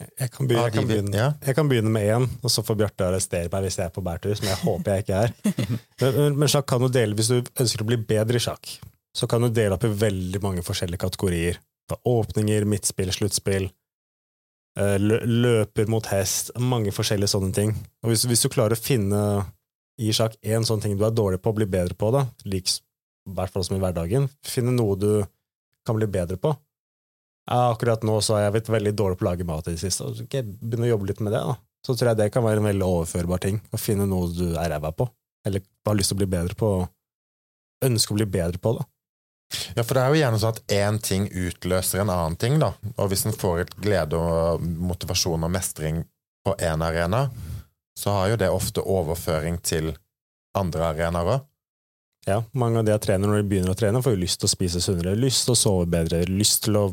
Jeg 0.00 0.30
kan 0.32 0.46
begynne, 0.48 0.64
jeg 0.64 0.72
kan 0.74 0.86
begynne, 0.88 1.24
jeg 1.44 1.54
kan 1.58 1.68
begynne 1.68 1.90
med 1.92 2.06
én, 2.08 2.28
og 2.40 2.52
så 2.52 2.62
får 2.64 2.76
Bjarte 2.80 3.08
arrestere 3.08 3.50
meg 3.52 3.66
hvis 3.66 3.76
jeg 3.80 3.90
er 3.90 3.92
på 3.92 4.04
bærtur, 4.04 4.32
som 4.38 4.46
jeg 4.48 4.60
håper 4.62 4.94
jeg 4.94 5.04
ikke 5.04 5.18
er. 5.26 5.34
Men, 6.00 6.38
men- 6.40 6.48
sjakk 6.48 6.66
kan 6.70 6.80
du 6.80 6.88
dele 6.88 7.18
hvis 7.18 7.28
du 7.28 7.36
ønsker 7.40 7.84
å 7.84 7.88
bli 7.90 7.98
bedre 8.08 8.40
i 8.40 8.44
sjakk. 8.44 8.70
Så 9.16 9.26
kan 9.28 9.42
du 9.44 9.50
dele 9.52 9.76
opp 9.76 9.84
i 9.84 9.90
veldig 9.92 10.40
mange 10.40 10.64
forskjellige 10.64 11.02
kategorier. 11.02 11.58
Er 11.90 11.98
åpninger, 12.06 12.64
midtspill, 12.70 13.10
sluttspill, 13.12 13.66
eh, 14.78 14.96
løper 15.02 15.90
mot 15.90 16.06
hest, 16.14 16.52
mange 16.56 16.92
forskjellige 16.94 17.32
sånne 17.34 17.52
ting. 17.56 17.74
Og 18.04 18.12
hvis, 18.12 18.24
hvis 18.30 18.46
du 18.46 18.48
klarer 18.54 18.78
å 18.78 18.80
finne 18.80 19.22
i 20.00 20.14
sjakk 20.16 20.38
én 20.46 20.64
sånn 20.64 20.80
ting 20.80 20.94
du 20.96 21.04
er 21.04 21.12
dårlig 21.12 21.42
på, 21.42 21.52
og 21.52 21.58
bli 21.58 21.66
bedre 21.68 21.98
på 21.98 22.12
da, 22.14 22.24
i 22.46 22.62
hvert 23.34 23.52
fall 23.52 23.66
som 23.66 23.76
i 23.76 23.82
hverdagen, 23.82 24.30
finne 24.46 24.72
noe 24.72 24.96
du 24.96 25.10
kan 25.86 25.98
bli 25.98 26.08
bedre 26.08 26.38
på. 26.40 26.54
Akkurat 27.50 28.04
nå 28.06 28.20
så 28.22 28.36
har 28.36 28.44
jeg 28.44 28.54
blitt 28.58 28.70
veldig 28.70 28.92
dårlig 28.94 29.18
på 29.18 29.26
å 29.26 29.30
lage 29.32 29.46
mat 29.48 29.66
i 29.66 29.74
det 29.74 29.82
siste. 29.82 30.06
så 30.06 30.14
skal 30.14 30.42
jeg 30.42 30.52
begynne 30.60 30.86
å 30.86 30.92
jobbe 30.92 31.10
litt 31.10 31.22
med 31.24 31.34
det, 31.34 31.42
da. 31.42 31.56
Så 31.86 31.96
tror 31.96 32.12
jeg 32.12 32.20
det 32.20 32.30
kan 32.34 32.44
være 32.44 32.60
en 32.62 32.68
veldig 32.68 32.86
overførbar 32.86 33.42
ting. 33.42 33.58
Å 33.72 33.80
finne 33.80 34.06
noe 34.06 34.28
du 34.36 34.52
er 34.52 34.70
ræva 34.70 34.92
på, 34.94 35.08
eller 35.48 35.64
har 35.88 35.98
lyst 35.98 36.12
til 36.12 36.18
å 36.18 36.22
bli 36.22 36.30
bedre 36.30 36.56
på. 36.60 36.70
Ønske 37.86 38.14
å 38.14 38.18
bli 38.20 38.28
bedre 38.28 38.60
på 38.62 38.76
da. 38.76 38.86
Ja, 39.74 39.82
for 39.82 39.96
det 39.96 40.02
er 40.02 40.12
jo 40.12 40.20
gjerne 40.20 40.38
sånn 40.38 40.54
at 40.54 40.74
én 40.76 40.98
ting 41.02 41.26
utløser 41.26 42.04
en 42.04 42.12
annen 42.12 42.36
ting, 42.38 42.60
da. 42.62 42.74
Og 42.96 43.10
hvis 43.10 43.26
en 43.26 43.34
får 43.34 43.64
et 43.64 43.72
glede 43.82 44.18
og 44.18 44.62
motivasjon 44.62 45.46
og 45.46 45.50
mestring 45.50 46.04
på 46.46 46.54
én 46.62 46.84
arena, 46.86 47.26
så 47.98 48.14
har 48.14 48.30
jo 48.30 48.38
det 48.40 48.50
ofte 48.54 48.84
overføring 48.86 49.58
til 49.66 49.90
andre 50.56 50.92
arenaer 50.92 51.32
òg. 51.34 51.46
Ja, 52.28 52.42
mange 52.52 52.78
av 52.78 52.86
de 52.86 52.92
jeg 52.92 53.02
trener 53.02 53.30
når 53.30 53.40
de 53.40 53.48
begynner 53.48 53.72
å 53.72 53.78
trene, 53.80 54.02
får 54.04 54.14
jo 54.14 54.22
lyst 54.22 54.42
til 54.42 54.46
å 54.46 54.52
spise 54.52 54.82
sunnere, 54.84 55.16
lyst 55.18 55.46
til 55.46 55.56
å 55.56 55.58
sove 55.58 55.86
bedre, 55.90 56.20
lyst 56.28 56.66
til 56.66 56.76
å 56.76 56.84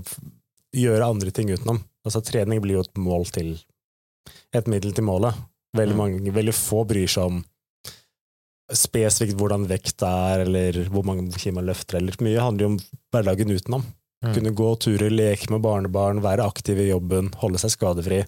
gjøre 0.76 1.08
andre 1.08 1.32
ting 1.32 1.50
utenom. 1.54 1.80
Altså, 2.06 2.22
trening 2.24 2.62
blir 2.64 2.78
jo 2.80 2.86
et 2.86 2.98
mål 2.98 3.26
til 3.32 3.58
Et 4.54 4.66
middel 4.68 4.92
til 4.96 5.04
målet. 5.04 5.36
Veldig, 5.76 5.94
Mm. 5.96 5.98
mange, 5.98 6.32
veldig 6.34 6.54
få 6.56 6.86
bryr 6.88 7.08
seg 7.08 7.24
om 7.24 7.44
spesifikt 8.74 9.38
hvordan 9.40 9.68
vekt 9.70 10.04
er, 10.04 10.44
eller 10.44 10.90
hvor 10.92 11.06
mange 11.08 11.32
kilo 11.40 11.56
man 11.60 11.68
løfter, 11.70 12.00
eller 12.02 12.18
mye 12.24 12.42
handler 12.44 12.66
jo 12.66 12.72
om 12.74 12.80
hverdagen 13.14 13.54
utenom. 13.56 13.86
Mm. 14.26 14.34
Kunne 14.34 14.52
gå 14.58 14.70
turer, 14.84 15.14
leke 15.14 15.52
med 15.54 15.62
barnebarn, 15.64 16.20
være 16.24 16.44
aktiv 16.48 16.80
i 16.82 16.90
jobben, 16.90 17.30
holde 17.40 17.60
seg 17.62 17.72
skadefri. 17.76 18.24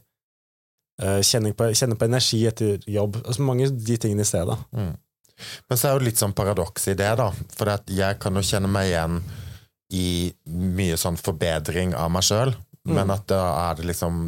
Eh, 1.02 1.20
Kjenne 1.26 1.54
på, 1.56 1.70
kjenne 1.76 1.98
på 2.00 2.08
energi 2.08 2.46
etter 2.48 2.80
jobb. 2.88 3.20
Altså 3.26 3.44
mange 3.44 3.68
av 3.68 3.76
de 3.76 3.98
tingene 3.98 4.24
i 4.24 4.30
stedet. 4.30 4.58
Mm. 4.76 4.96
Men 5.70 5.78
så 5.80 5.88
er 5.88 5.94
det 5.94 6.00
jo 6.02 6.06
litt 6.10 6.20
sånn 6.20 6.36
paradoks 6.36 6.88
i 6.92 6.96
det, 7.00 7.12
da. 7.18 7.30
For 7.56 7.72
jeg 7.88 8.20
kan 8.20 8.36
jo 8.36 8.44
kjenne 8.44 8.72
meg 8.72 8.92
igjen 8.92 9.22
i 9.90 10.32
mye 10.46 10.98
sånn 11.02 11.18
forbedring 11.18 11.96
av 11.98 12.12
meg 12.14 12.24
sjøl, 12.28 12.56
men 12.86 13.08
Mm. 13.08 13.14
at 13.14 13.28
da 13.28 13.42
er 13.70 13.76
det 13.76 13.86
liksom 13.90 14.20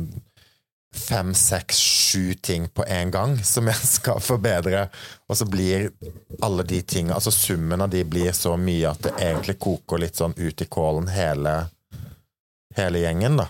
fem, 0.94 1.34
seks, 1.34 1.78
sju 1.78 2.34
ting 2.34 2.68
på 2.68 2.84
en 2.88 3.12
gang 3.12 3.38
som 3.44 3.68
jeg 3.70 3.76
skal 3.98 4.20
forbedre, 4.20 4.90
og 5.30 5.38
så 5.38 5.46
blir 5.48 5.92
alle 6.44 6.64
de 6.68 6.82
tingene 6.82 7.16
Altså 7.16 7.32
summen 7.32 7.82
av 7.82 7.90
de 7.90 8.04
blir 8.04 8.32
så 8.36 8.58
mye 8.60 8.90
at 8.90 9.02
det 9.06 9.14
egentlig 9.18 9.60
koker 9.60 10.02
litt 10.04 10.20
sånn 10.20 10.36
ut 10.38 10.62
i 10.62 10.68
kålen 10.68 11.08
hele, 11.08 11.70
hele 12.76 13.00
gjengen, 13.06 13.38
da. 13.38 13.48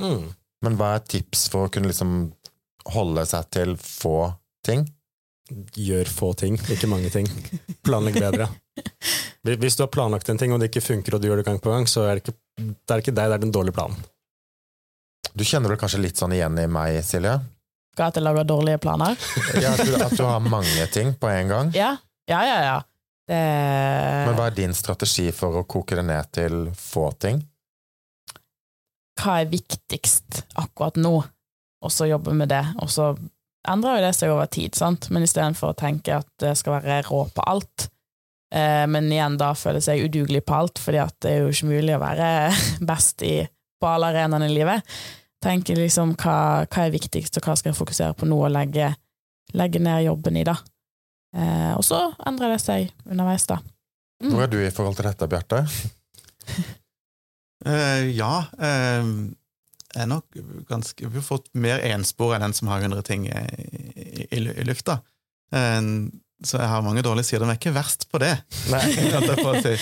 Mm. 0.00 0.30
Men 0.62 0.76
hva 0.76 0.94
er 0.96 1.04
tips 1.08 1.48
for 1.52 1.66
å 1.68 1.72
kunne 1.72 1.88
liksom 1.90 2.32
holde 2.94 3.26
seg 3.28 3.50
til 3.52 3.76
få 3.76 4.32
ting? 4.64 4.86
Gjør 5.76 6.08
få 6.08 6.32
ting, 6.38 6.56
ikke 6.70 6.88
mange 6.88 7.10
ting. 7.12 7.26
Planlegg 7.84 8.20
bedre. 8.20 8.48
Hvis 9.46 9.76
du 9.78 9.82
har 9.86 9.88
planlagt 9.92 10.28
en 10.28 10.38
ting, 10.38 10.52
og 10.52 10.60
det 10.60 10.68
ikke 10.68 10.84
funker, 10.84 11.16
og 11.16 11.22
du 11.22 11.30
gjør 11.30 11.40
det 11.40 11.46
gang 11.46 11.60
på 11.62 11.72
gang, 11.72 11.86
så 11.88 12.04
er 12.04 12.18
det 12.18 12.26
ikke, 12.26 12.36
det 12.60 12.92
er 12.92 13.02
ikke 13.02 13.14
deg, 13.16 13.30
det 13.30 13.38
er 13.38 13.44
den 13.46 13.54
dårlige 13.54 13.76
planen. 13.78 13.96
Du 15.32 15.44
kjenner 15.46 15.72
vel 15.72 15.80
kanskje 15.80 16.02
litt 16.02 16.20
sånn 16.20 16.34
igjen 16.36 16.58
i 16.60 16.66
meg, 16.68 16.98
Silje? 17.06 17.38
Hva, 17.96 18.10
At 18.10 18.18
jeg 18.18 18.24
lager 18.24 18.46
dårlige 18.48 18.80
planer? 18.82 19.16
Ja, 19.62 19.72
at, 19.72 19.84
du, 19.86 19.96
at 19.96 20.16
du 20.16 20.24
har 20.26 20.42
mange 20.44 20.86
ting 20.92 21.14
på 21.16 21.30
en 21.30 21.50
gang? 21.52 21.72
Ja, 21.76 21.94
ja, 22.30 22.40
ja. 22.46 22.60
ja. 22.66 22.78
Det 23.30 23.38
Men 24.26 24.34
hva 24.34 24.48
er 24.50 24.56
din 24.56 24.74
strategi 24.74 25.28
for 25.34 25.60
å 25.60 25.66
koke 25.68 25.94
det 25.98 26.04
ned 26.08 26.30
til 26.34 26.64
få 26.76 27.10
ting? 27.22 27.38
Hva 29.20 29.40
er 29.42 29.52
viktigst 29.52 30.42
akkurat 30.58 30.98
nå? 30.98 31.14
Og 31.80 31.92
så 31.94 32.08
jobbe 32.10 32.34
med 32.36 32.50
det. 32.50 32.64
Og 32.82 32.90
så 32.92 33.12
endrer 33.68 34.00
jo 34.00 34.04
det 34.06 34.12
seg 34.18 34.32
over 34.34 34.50
tid, 34.50 34.74
sant? 34.76 35.08
men 35.14 35.24
istedenfor 35.24 35.72
å 35.72 35.78
tenke 35.78 36.18
at 36.20 36.28
det 36.42 36.56
skal 36.58 36.80
være 36.80 37.02
rå 37.08 37.22
på 37.34 37.44
alt, 37.46 37.86
men 38.50 39.06
igjen 39.12 39.36
da 39.38 39.52
føle 39.54 39.78
seg 39.78 40.00
udugelig 40.08 40.40
på 40.42 40.56
alt, 40.58 40.80
fordi 40.82 40.98
at 40.98 41.14
det 41.22 41.30
er 41.30 41.44
jo 41.44 41.52
ikke 41.52 41.68
mulig 41.70 41.94
å 41.94 42.00
være 42.02 42.30
best 42.90 43.22
i, 43.22 43.36
på 43.78 43.86
alle 43.86 44.08
arenaene 44.10 44.48
i 44.50 44.56
livet. 44.56 44.94
Tenke 45.40 45.76
liksom 45.78 46.16
hva, 46.20 46.66
hva 46.66 46.82
er 46.84 46.92
viktigst, 46.92 47.38
og 47.38 47.46
hva 47.46 47.54
skal 47.56 47.70
jeg 47.70 47.78
fokusere 47.78 48.16
på 48.18 48.28
nå, 48.28 48.40
og 48.44 48.52
legge, 48.52 48.90
legge 49.56 49.80
ned 49.80 50.02
jobben 50.08 50.40
i, 50.40 50.44
da. 50.48 50.56
Eh, 51.36 51.72
og 51.76 51.84
så 51.86 52.08
endrer 52.26 52.56
det 52.56 52.60
seg 52.62 52.90
underveis, 53.06 53.46
da. 53.48 53.60
Mm. 54.20 54.32
Hvor 54.34 54.44
er 54.44 54.50
du 54.52 54.58
i 54.60 54.72
forhold 54.74 54.98
til 54.98 55.08
dette, 55.08 55.28
Bjarte? 55.30 55.62
uh, 57.66 58.02
ja, 58.20 58.32
uh, 58.60 59.12
jeg 59.90 60.04
er 60.04 60.10
nok 60.10 60.36
ganske 60.68 61.08
Vi 61.08 61.18
har 61.18 61.24
fått 61.26 61.48
mer 61.58 61.82
enspor 61.88 62.36
enn 62.36 62.44
den 62.44 62.54
som 62.54 62.68
har 62.70 62.84
100 62.84 63.02
ting 63.08 63.24
i, 63.26 63.40
i, 64.30 64.38
i 64.38 64.66
lufta. 64.68 65.00
Eh, 65.50 65.80
så 66.46 66.60
jeg 66.60 66.70
har 66.72 66.84
mange 66.84 67.02
dårlige 67.04 67.28
sider, 67.28 67.44
men 67.44 67.54
jeg 67.54 67.58
er 67.58 67.64
ikke 67.64 67.76
verst 67.76 68.06
på 68.10 68.20
det. 68.22 68.32
Si. 69.60 69.74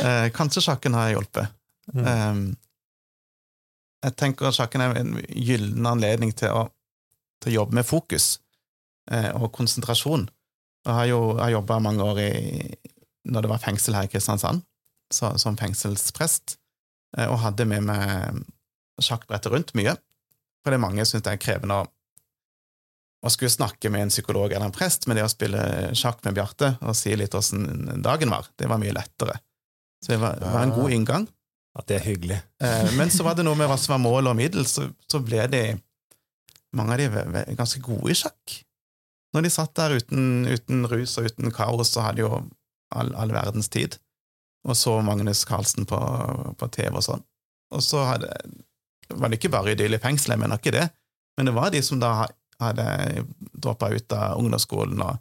Eh, 0.00 0.28
kanskje 0.34 0.62
sjakken 0.62 0.94
har 0.94 1.10
hjulpet. 1.14 1.50
Mm. 1.92 2.04
Eh, 2.06 2.34
jeg 4.04 4.16
tenker 4.20 4.48
at 4.48 4.56
sjakken 4.58 4.84
er 4.84 4.96
en 5.00 5.14
gyllen 5.32 5.88
anledning 5.88 6.34
til 6.36 6.52
å, 6.54 6.64
til 7.42 7.54
å 7.54 7.56
jobbe 7.60 7.78
med 7.80 7.88
fokus 7.88 8.34
eh, 9.10 9.30
og 9.34 9.50
konsentrasjon. 9.56 10.28
Jeg 10.84 10.98
har 10.98 11.08
jo 11.08 11.20
jobba 11.56 11.80
mange 11.80 12.04
år 12.04 12.20
i, 12.20 12.32
når 13.32 13.46
det 13.46 13.52
var 13.54 13.62
fengsel 13.62 13.96
her 13.96 14.06
i 14.08 14.12
Kristiansand, 14.12 14.62
så, 15.12 15.32
som 15.40 15.56
fengselsprest, 15.58 16.58
eh, 17.16 17.26
og 17.30 17.40
hadde 17.42 17.66
med 17.70 17.88
meg 17.88 18.44
sjakkbrettet 19.02 19.52
rundt 19.52 19.74
mye. 19.78 19.96
For 20.62 20.72
det 20.72 20.82
mange 20.84 21.04
syns 21.08 21.24
det 21.24 21.34
er 21.34 21.42
krevende 21.42 21.80
å, 21.80 21.88
å 23.24 23.30
skulle 23.32 23.52
snakke 23.52 23.88
med 23.92 24.04
en 24.04 24.12
psykolog 24.12 24.52
eller 24.52 24.68
en 24.68 24.74
prest, 24.74 25.06
men 25.08 25.16
det 25.16 25.24
å 25.24 25.32
spille 25.32 25.62
sjakk 25.96 26.20
med 26.26 26.36
Bjarte 26.36 26.74
og 26.84 26.96
si 26.98 27.14
litt 27.16 27.34
åssen 27.34 27.64
dagen 28.04 28.32
var, 28.34 28.50
det 28.60 28.68
var 28.68 28.80
mye 28.82 28.92
lettere. 28.92 29.38
Så 30.04 30.12
det 30.12 30.20
var, 30.20 30.36
var 30.44 30.66
en 30.66 30.74
god 30.76 30.92
inngang. 30.92 31.24
At 31.74 31.88
det 31.90 31.96
er 31.96 32.04
hyggelig. 32.06 32.36
Eh, 32.62 32.92
Men 32.94 33.10
så 33.10 33.24
var 33.26 33.34
det 33.34 33.42
noe 33.46 33.58
med 33.58 33.66
hva 33.66 33.74
som 33.80 33.96
var 33.96 34.02
mål 34.04 34.28
og 34.30 34.36
middel, 34.38 34.66
så, 34.68 34.86
så 35.10 35.18
ble 35.24 35.42
de 35.50 35.62
mange 36.76 36.94
av 36.94 37.16
de 37.16 37.56
ganske 37.58 37.80
gode 37.82 38.12
i 38.12 38.18
sjakk. 38.18 38.58
Når 39.34 39.46
de 39.46 39.50
satt 39.50 39.72
der 39.74 39.96
uten, 39.98 40.46
uten 40.46 40.84
rus 40.90 41.16
og 41.18 41.26
uten 41.26 41.50
kaos, 41.54 41.90
så 41.90 42.04
hadde 42.04 42.20
de 42.20 42.26
jo 42.28 42.38
all, 42.94 43.10
all 43.18 43.34
verdens 43.34 43.72
tid. 43.74 43.98
Og 44.68 44.78
så 44.78 44.94
Magnus 45.02 45.42
Carlsen 45.48 45.88
på, 45.88 45.98
på 46.60 46.68
TV 46.76 46.94
og 46.94 47.06
sånn. 47.08 47.24
Og 47.74 47.82
så 47.82 48.04
hadde, 48.06 48.30
var 49.10 49.32
det 49.32 49.40
ikke 49.40 49.50
bare 49.56 49.74
idyll 49.74 49.98
i 49.98 50.02
fengselet, 50.02 50.36
jeg 50.36 50.44
mener 50.44 50.62
ikke 50.62 50.76
det, 50.76 50.86
men 51.34 51.50
det 51.50 51.56
var 51.56 51.72
de 51.74 51.80
som 51.82 51.98
da 51.98 52.28
hadde 52.62 53.24
droppa 53.52 53.90
ut 53.94 54.12
av 54.16 54.38
ungdomsskolen 54.40 55.02
og 55.04 55.20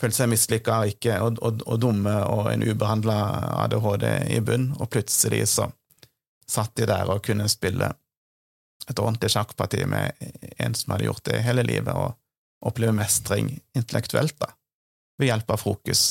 følte 0.00 0.18
seg 0.18 0.30
mislykka 0.32 0.80
og, 0.84 1.06
og, 1.22 1.38
og, 1.40 1.62
og 1.66 1.80
dumme 1.80 2.14
og 2.28 2.50
en 2.52 2.64
ubehandla 2.66 3.16
ADHD 3.64 4.06
i 4.36 4.40
bunn, 4.44 4.72
og 4.80 4.90
plutselig 4.92 5.46
så 5.54 5.70
satt 6.46 6.76
de 6.78 6.86
der 6.88 7.08
og 7.10 7.24
kunne 7.26 7.48
spille 7.50 7.90
et 8.86 9.00
ordentlig 9.02 9.32
sjakkparti 9.34 9.82
med 9.90 10.12
en 10.62 10.76
som 10.76 10.94
hadde 10.94 11.08
gjort 11.08 11.24
det 11.26 11.42
hele 11.42 11.64
livet, 11.66 11.94
og 11.94 12.14
oppleve 12.66 12.94
mestring 12.96 13.50
intellektuelt, 13.76 14.36
da, 14.38 14.52
ved 15.18 15.30
hjelp 15.30 15.50
av 15.50 15.62
fokus. 15.62 16.04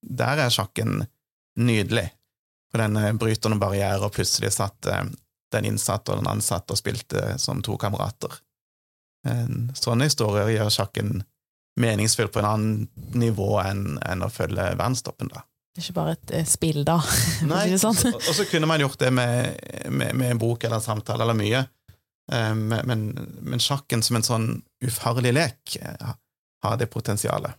Der 0.00 0.44
er 0.46 0.52
sjakken 0.52 1.04
nydelig, 1.60 2.06
for 2.70 2.82
den 2.82 3.18
bryter 3.20 3.52
noen 3.52 3.60
barrierer, 3.60 4.06
og 4.06 4.14
plutselig 4.14 4.54
satt 4.56 4.88
eh, 4.88 5.10
den 5.52 5.66
innsatte 5.72 6.14
og 6.14 6.22
den 6.22 6.30
ansatte 6.30 6.74
og 6.74 6.80
spilte 6.80 7.34
som 7.42 7.60
to 7.66 7.76
kamerater. 7.80 8.38
En- 9.28 9.70
Sånne 9.76 10.06
historier 10.08 10.48
gjør 10.54 10.70
sjakken 10.72 11.22
meningsfull 11.80 12.28
på 12.32 12.40
en 12.42 12.48
annen 12.50 12.88
nivå 13.20 13.60
enn, 13.62 13.98
enn 14.04 14.22
å 14.26 14.30
følge 14.32 14.70
verdenstoppen, 14.76 15.28
da. 15.32 15.44
Det 15.70 15.80
er 15.80 15.84
ikke 15.86 15.98
bare 16.00 16.12
et 16.16 16.32
eh, 16.34 16.46
spill, 16.50 16.80
da. 16.84 16.96
Nei, 17.50 17.66
Ikke 17.70 17.92
og 18.16 18.32
så 18.34 18.44
kunne 18.50 18.66
man 18.66 18.80
gjort 18.82 18.98
det 18.98 19.12
med, 19.14 19.60
med, 19.88 20.16
med 20.18 20.32
en 20.34 20.40
bok 20.42 20.64
eller 20.66 20.80
en 20.80 20.88
samtale 20.88 21.26
eller 21.26 21.38
mye, 21.38 21.66
Eh, 22.30 22.54
men, 22.54 22.86
men, 22.86 23.00
men 23.42 23.58
sjakken 23.58 24.04
som 24.06 24.14
en 24.14 24.22
sånn 24.22 24.44
ufarlig 24.86 25.32
lek 25.34 25.72
eh, 25.82 26.12
har 26.62 26.76
det 26.78 26.86
potensialet. 26.92 27.56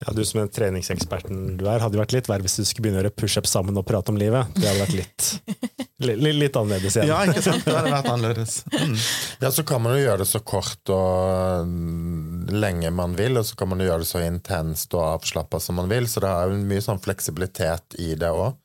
Ja, 0.00 0.12
du 0.16 0.22
som 0.24 0.40
er 0.40 0.48
treningseksperten 0.48 1.58
du 1.60 1.66
er, 1.68 1.82
hadde 1.84 1.98
jo 1.98 2.00
vært 2.00 2.14
litt 2.16 2.30
verre 2.30 2.46
hvis 2.46 2.56
du 2.56 2.64
skulle 2.64 2.86
begynne 2.86 3.02
å 3.02 3.04
gjøre 3.04 3.16
pushups 3.20 3.52
sammen 3.52 3.76
og 3.76 3.84
prate 3.84 4.14
om 4.14 4.20
livet. 4.20 4.48
Det 4.56 4.64
hadde 4.64 4.80
vært 4.86 4.96
litt, 4.96 5.28
litt, 6.04 6.20
litt 6.36 6.56
annerledes 6.56 6.96
igjen. 6.96 7.08
Ja, 7.08 7.22
ikke 7.24 7.42
sant? 7.44 7.64
Det 7.64 7.74
hadde 7.76 7.92
vært 7.94 8.10
annerledes. 8.12 8.58
Mm. 8.72 8.94
Ja, 9.42 9.50
så 9.54 9.64
kan 9.68 9.82
man 9.84 9.96
jo 9.96 10.02
gjøre 10.04 10.22
det 10.22 10.28
så 10.30 10.42
kort 10.44 10.92
og 10.92 11.70
mm, 11.70 12.52
lenge 12.56 12.92
man 12.94 13.16
vil, 13.18 13.38
og 13.40 13.46
så 13.48 13.58
kan 13.58 13.70
man 13.72 13.82
jo 13.82 13.88
gjøre 13.88 14.04
det 14.04 14.10
så 14.10 14.22
intenst 14.24 14.96
og 14.96 15.04
avslappa 15.06 15.60
som 15.62 15.80
man 15.80 15.90
vil, 15.92 16.08
så 16.10 16.22
det 16.24 16.32
er 16.32 16.52
jo 16.52 16.62
mye 16.70 16.84
sånn 16.84 17.02
fleksibilitet 17.02 17.98
i 18.02 18.14
det 18.18 18.32
òg. 18.32 18.56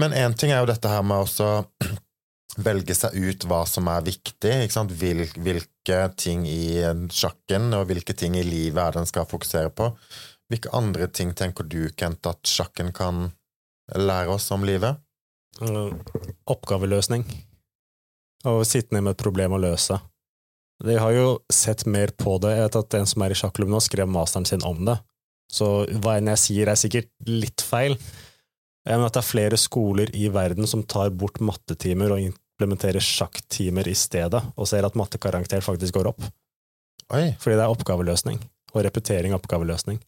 Men 0.00 0.12
én 0.12 0.34
ting 0.36 0.52
er 0.52 0.60
jo 0.60 0.68
dette 0.68 0.90
her 0.92 1.04
med 1.06 1.24
også 1.24 1.48
velge 2.66 2.96
seg 2.96 3.16
ut 3.16 3.46
hva 3.48 3.62
som 3.68 3.88
er 3.92 4.04
viktig. 4.06 4.52
Ikke 4.66 4.76
sant? 4.76 4.92
Hvil, 4.92 5.24
hvilke 5.40 6.00
ting 6.20 6.44
i 6.48 6.84
sjakken 7.12 7.72
og 7.76 7.88
hvilke 7.90 8.16
ting 8.16 8.36
i 8.38 8.44
livet 8.46 8.82
er 8.82 8.94
det 8.96 9.04
en 9.04 9.10
skal 9.10 9.28
fokusere 9.28 9.72
på. 9.76 9.90
Hvilke 10.52 10.70
andre 10.76 11.08
ting 11.10 11.32
tenker 11.34 11.66
du, 11.66 11.88
Kent, 11.98 12.28
at 12.28 12.46
sjakken 12.46 12.92
kan 12.94 13.30
lære 13.94 14.36
oss 14.36 14.50
om 14.54 14.66
livet? 14.66 15.00
Uh, 15.62 15.92
Oppgaveløsning. 16.50 17.24
Å 18.46 18.60
sitte 18.68 18.94
ned 18.94 19.06
med 19.06 19.16
et 19.16 19.22
problem 19.22 19.56
å 19.56 19.62
løse. 19.62 19.98
De 20.84 20.96
har 21.00 21.12
jo 21.14 21.28
sett 21.52 21.86
mer 21.88 22.12
på 22.18 22.36
det. 22.42 22.52
Jeg 22.52 22.66
vet 22.66 22.78
at 22.82 22.96
en 22.98 23.08
som 23.08 23.24
er 23.24 23.32
i 23.32 23.38
sjakklubben 23.38 23.72
nå, 23.72 23.80
skrev 23.80 24.10
masteren 24.12 24.46
sin 24.48 24.64
om 24.66 24.84
det. 24.88 24.98
Så 25.52 25.86
hva 26.02 26.18
enn 26.18 26.28
jeg 26.34 26.42
sier, 26.42 26.68
er 26.68 26.78
sikkert 26.78 27.08
litt 27.30 27.64
feil. 27.64 27.96
Men 28.86 29.06
at 29.06 29.16
det 29.16 29.22
er 29.22 29.30
flere 29.30 29.58
skoler 29.58 30.12
i 30.14 30.28
verden 30.32 30.68
som 30.68 30.84
tar 30.86 31.14
bort 31.16 31.40
mattetimer 31.42 32.12
og 32.14 32.22
implementerer 32.22 33.02
sjakktimer 33.02 33.88
i 33.88 33.96
stedet, 33.98 34.42
og 34.54 34.68
ser 34.68 34.86
at 34.86 34.98
mattekarakter 34.98 35.64
faktisk 35.64 35.96
går 35.96 36.12
opp. 36.12 36.28
Oi, 37.14 37.32
Fordi 37.40 37.56
det 37.56 37.64
er 37.64 37.72
oppgaveløsning, 37.72 38.38
og 38.74 38.84
repetering 38.86 39.34
av 39.34 39.40
oppgaveløsning. 39.40 39.98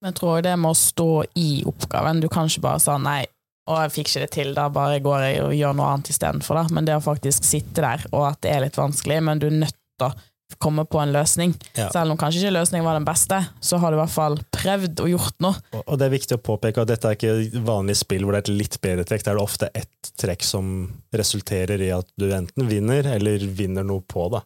Men 0.00 0.12
jeg 0.12 0.18
tror 0.20 0.42
det 0.44 0.54
med 0.60 0.74
å 0.74 0.76
stå 0.76 1.10
i 1.40 1.50
oppgaven 1.64 2.18
Du 2.20 2.26
kan 2.28 2.50
ikke 2.50 2.66
bare 2.66 2.82
si 2.84 2.96
nei, 3.00 3.22
og 3.66 3.82
jeg 3.82 3.92
fikk 3.96 4.12
ikke 4.12 4.22
det 4.22 4.30
til, 4.36 4.54
da 4.54 4.68
bare 4.70 5.02
går 5.02 5.26
jeg 5.26 5.42
og 5.42 5.56
gjør 5.56 5.74
noe 5.74 5.90
annet 5.90 6.12
istedenfor. 6.12 6.62
Men 6.70 6.86
det 6.86 6.94
å 6.94 7.02
faktisk 7.02 7.46
sitte 7.46 7.82
der, 7.82 8.06
og 8.12 8.28
at 8.28 8.40
det 8.46 8.54
er 8.54 8.62
litt 8.62 8.78
vanskelig, 8.78 9.18
men 9.26 9.42
du 9.42 9.48
er 9.48 9.60
nødt 9.64 9.78
til 9.98 10.06
å 10.06 10.14
komme 10.62 10.84
på 10.86 11.00
en 11.02 11.10
løsning. 11.12 11.54
Ja. 11.74 11.88
Selv 11.90 12.14
om 12.14 12.18
kanskje 12.20 12.44
ikke 12.44 12.54
løsningen 12.54 12.86
var 12.86 12.94
den 12.94 13.06
beste, 13.08 13.40
så 13.60 13.80
har 13.82 13.90
du 13.90 13.98
i 13.98 14.00
hvert 14.00 14.14
fall 14.14 14.38
prøvd 14.54 15.02
og 15.02 15.10
gjort 15.10 15.42
noe. 15.42 15.58
Og 15.74 15.82
og 15.82 15.98
det 15.98 16.06
er 16.06 16.14
viktig 16.14 16.38
å 16.38 16.44
påpeke 16.46 16.84
at 16.84 16.92
dette 16.92 17.10
er 17.10 17.18
ikke 17.18 17.64
vanlig 17.66 17.96
spill 17.98 18.26
hvor 18.26 18.36
det 18.36 18.44
er 18.44 18.46
et 18.46 18.60
litt 18.62 18.78
bedre 18.84 19.06
trekk. 19.08 19.24
Det 19.24 19.32
er 19.32 19.40
det 19.40 19.46
ofte 19.48 19.70
ett 19.82 20.12
trekk 20.22 20.46
som 20.46 20.70
resulterer 21.16 21.82
i 21.82 21.90
at 21.94 22.08
du 22.20 22.28
enten 22.30 22.70
vinner, 22.70 23.10
eller 23.16 23.42
vinner 23.58 23.86
noe 23.86 24.04
på 24.06 24.28
det. 24.36 24.44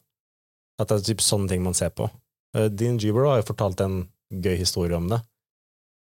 At 0.80 0.88
det 0.88 1.02
er 1.02 1.08
typ 1.10 1.24
sånne 1.24 1.52
ting 1.52 1.64
man 1.66 1.76
ser 1.76 1.92
på. 1.92 2.08
Eh, 2.56 2.70
Dean 2.72 2.96
Gibero 2.98 3.28
har 3.28 3.42
jo 3.42 3.50
fortalt 3.52 3.84
en 3.84 4.06
gøy 4.30 4.56
historie 4.56 4.96
om 4.96 5.10
det. 5.12 5.20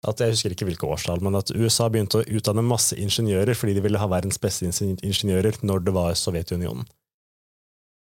At 0.08 0.22
Jeg 0.24 0.32
husker 0.32 0.54
ikke 0.56 0.68
hvilke 0.70 0.88
årstall, 0.88 1.20
men 1.20 1.36
at 1.36 1.52
USA 1.52 1.90
begynte 1.92 2.22
å 2.22 2.28
utdanne 2.38 2.64
masse 2.64 2.96
ingeniører 2.96 3.58
fordi 3.58 3.76
de 3.76 3.84
ville 3.84 4.00
ha 4.00 4.08
verdens 4.08 4.40
beste 4.40 4.70
ingeniører 4.70 5.60
når 5.68 5.84
det 5.84 5.96
var 5.96 6.16
Sovjetunionen. 6.16 6.88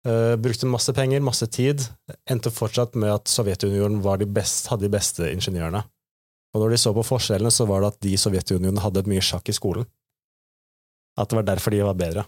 Uh, 0.04 0.36
brukte 0.40 0.68
masse 0.68 0.92
penger, 0.96 1.20
masse 1.24 1.44
tid, 1.52 1.82
endte 2.28 2.52
fortsatt 2.52 2.96
med 3.00 3.12
at 3.12 3.32
Sovjetunionen 3.32 4.00
de 4.00 4.28
best, 4.28 4.68
hadde 4.72 4.88
de 4.88 4.92
beste 4.92 5.28
ingeniørene. 5.32 5.82
Og 6.54 6.62
når 6.62 6.74
de 6.74 6.80
så 6.82 6.92
på 6.96 7.04
forskjellene, 7.06 7.52
så 7.52 7.66
var 7.68 7.80
det 7.82 7.92
at 7.92 8.00
de 8.04 8.12
i 8.12 8.20
Sovjetunionen 8.20 8.80
hadde 8.82 9.06
mye 9.08 9.24
sjakk 9.24 9.48
i 9.48 9.56
skolen. 9.56 9.88
At 11.20 11.30
det 11.30 11.40
var 11.40 11.48
derfor 11.48 11.72
de 11.72 11.84
var 11.84 11.98
bedre. 11.98 12.24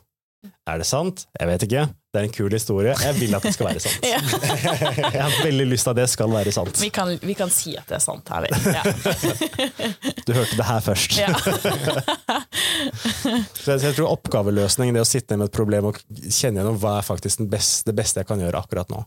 Er 0.68 0.80
det 0.80 0.88
sant? 0.88 1.26
Jeg 1.38 1.49
vet 1.49 1.64
ikke, 1.66 1.87
Det 2.12 2.21
er 2.21 2.26
en 2.26 2.33
kul 2.33 2.52
historie. 2.52 2.92
Jeg 3.00 3.14
vil 3.16 3.33
at 3.33 3.45
det 3.47 3.54
skal 3.54 3.71
være 3.71 3.81
sant. 3.81 4.02
Ja. 4.12 4.19
Jeg 5.14 5.23
har 5.23 5.37
veldig 5.47 5.64
lyst 5.71 5.87
til 5.87 5.95
at 5.95 5.97
det 6.02 6.04
skal 6.12 6.28
være 6.28 6.52
sant. 6.52 6.81
Vi, 6.83 6.90
kan, 6.92 7.09
vi 7.23 7.33
kan 7.38 7.49
si 7.52 7.73
at 7.81 7.88
det 7.88 7.97
er 7.97 8.02
sant 8.04 8.28
her. 8.28 8.45
Ja. 8.69 8.83
Du 10.28 10.35
hørte 10.37 10.59
det 10.59 10.66
her 10.69 10.83
først. 10.85 11.16
Ja. 11.16 11.33
Så 13.57 13.73
jeg, 13.73 13.81
jeg 13.87 13.97
tror 13.97 14.12
oppgaveløsning, 14.12 14.92
det 14.92 15.00
å 15.02 15.09
sitte 15.09 15.38
med 15.40 15.49
et 15.49 15.57
problem 15.57 15.88
og 15.88 15.99
kjenne 16.04 16.61
gjennom 16.61 16.76
hva 16.83 16.99
er 17.00 17.07
faktisk 17.07 17.47
beste, 17.50 17.88
det 17.88 17.97
beste 17.97 18.21
jeg 18.21 18.28
kan 18.28 18.45
gjøre 18.45 18.61
akkurat 18.61 18.92
nå. 18.92 19.00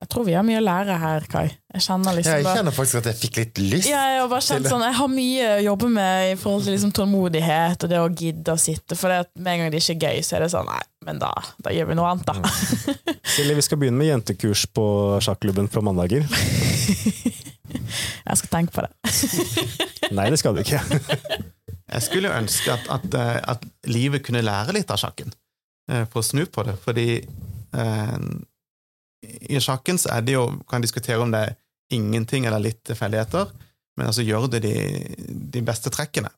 Jeg 0.00 0.08
tror 0.08 0.24
vi 0.24 0.32
har 0.32 0.44
mye 0.48 0.56
å 0.56 0.64
lære 0.64 0.94
her, 0.96 1.24
Kai. 1.28 1.42
Jeg 1.74 1.82
kjenner 1.84 2.14
liksom 2.16 2.38
Jeg 2.40 2.44
kjenner 2.56 2.72
faktisk 2.72 2.98
at 3.02 3.08
jeg 3.10 3.16
fikk 3.20 3.36
litt 3.36 3.58
lyst. 3.60 3.88
ja, 3.90 4.00
jeg 4.14 4.20
har 4.22 4.28
bare 4.32 4.40
til- 4.46 4.64
sånn, 4.70 4.80
jeg 4.86 4.96
har 4.96 5.08
mye 5.12 5.48
å 5.58 5.62
jobbe 5.66 5.90
med 5.92 6.32
i 6.32 6.36
forhold 6.40 6.64
til 6.64 6.72
liksom 6.72 6.92
tålmodighet 6.96 7.84
og 7.84 7.90
det 7.92 7.98
å 8.00 8.08
gidde 8.08 8.54
å 8.54 8.58
sitte. 8.58 8.96
For 8.96 9.12
det 9.12 9.18
at 9.26 9.30
med 9.36 9.52
en 9.52 9.58
gang 9.66 9.70
det 9.74 9.82
ikke 9.82 9.96
er 9.98 10.14
gøy, 10.14 10.22
så 10.24 10.36
er 10.36 10.40
det 10.46 10.50
sånn 10.54 10.66
Nei, 10.66 10.80
men 11.04 11.18
da, 11.20 11.30
da 11.62 11.70
gjør 11.76 11.90
vi 11.92 11.94
noe 12.00 12.08
annet, 12.14 12.24
da. 12.26 12.32
Silje, 13.36 13.54
vi 13.54 13.66
skal 13.68 13.78
begynne 13.78 14.00
med 14.00 14.08
jentekurs 14.08 14.64
på 14.72 14.86
sjakklubben 15.20 15.68
fra 15.70 15.82
mandager. 15.84 16.24
Jeg 18.30 18.36
skal 18.40 18.50
tenke 18.52 18.72
på 18.74 18.84
det. 18.86 18.92
Nei, 20.16 20.28
det 20.32 20.38
skal 20.40 20.54
du 20.56 20.62
ikke. 20.64 20.80
Jeg 21.90 22.02
skulle 22.06 22.30
jo 22.30 22.36
ønske 22.40 22.72
at, 22.72 22.88
at, 22.96 23.14
eh, 23.18 23.38
at 23.52 23.64
livet 23.90 24.22
kunne 24.26 24.42
lære 24.46 24.74
litt 24.76 24.90
av 24.94 25.00
sjakken, 25.02 25.32
eh, 25.90 26.04
for 26.10 26.22
å 26.22 26.26
snu 26.26 26.44
på 26.50 26.64
det, 26.66 26.76
fordi 26.84 27.06
eh, 27.20 28.18
i 29.22 29.60
sjakken 29.60 29.98
så 30.00 30.14
er 30.14 30.24
det 30.24 30.36
jo, 30.36 30.46
kan 30.68 30.82
diskutere 30.84 31.20
om 31.20 31.32
det 31.32 31.42
er 31.44 31.56
ingenting 31.92 32.46
eller 32.46 32.62
litt 32.62 32.82
tilfeldigheter, 32.86 33.50
men 33.98 34.08
altså 34.08 34.24
gjør 34.24 34.46
du 34.48 34.60
de, 34.62 34.74
de 35.28 35.62
beste 35.66 35.92
trekkene 35.92 36.30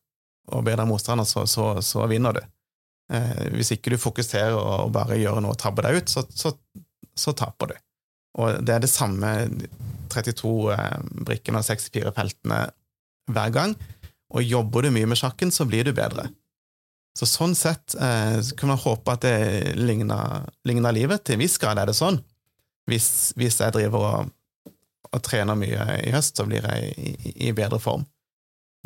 og 0.52 0.64
bedre 0.66 0.86
motstander, 0.88 1.28
så, 1.28 1.44
så, 1.46 1.76
så 1.84 2.06
vinner 2.10 2.34
du. 2.34 2.42
Eh, 3.12 3.46
hvis 3.54 3.74
ikke 3.76 3.92
du 3.92 4.00
fokuserer 4.00 4.56
og 4.56 4.90
bare 4.94 5.20
gjør 5.20 5.42
noe 5.44 5.54
og 5.54 5.60
tabber 5.60 5.86
deg 5.86 6.02
ut, 6.02 6.12
så, 6.12 6.24
så, 6.34 6.54
så 7.14 7.34
taper 7.38 7.72
du. 7.72 7.80
Og 8.42 8.62
det 8.64 8.74
er 8.74 8.84
det 8.84 8.90
samme 8.90 9.32
32 10.12 10.52
eh, 10.74 11.00
brikkene 11.28 11.60
og 11.60 11.68
64 11.68 12.14
feltene 12.16 12.62
hver 13.32 13.54
gang. 13.54 13.76
Og 14.32 14.44
jobber 14.46 14.86
du 14.86 14.94
mye 14.94 15.10
med 15.10 15.20
sjakken, 15.20 15.52
så 15.52 15.68
blir 15.68 15.84
du 15.86 15.92
bedre. 15.96 16.30
Så 17.18 17.28
sånn 17.28 17.54
sett 17.56 17.94
eh, 18.00 18.38
så 18.40 18.56
man 18.64 18.80
håpe 18.80 19.14
at 19.14 19.26
det 19.26 19.76
ligner 19.76 20.92
livet. 20.96 21.26
Til 21.26 21.36
en 21.36 21.44
viss 21.44 21.58
grad 21.60 21.80
er 21.80 21.92
det 21.92 21.98
sånn. 21.98 22.18
Hvis, 22.90 23.32
hvis 23.38 23.60
jeg 23.62 23.74
driver 23.74 24.06
og, 24.08 24.32
og 25.12 25.22
trener 25.22 25.58
mye 25.58 25.86
i 26.02 26.12
høst, 26.14 26.36
så 26.36 26.46
blir 26.48 26.66
jeg 26.66 26.94
i, 26.96 27.12
i, 27.14 27.34
i 27.48 27.54
bedre 27.56 27.78
form. 27.82 28.06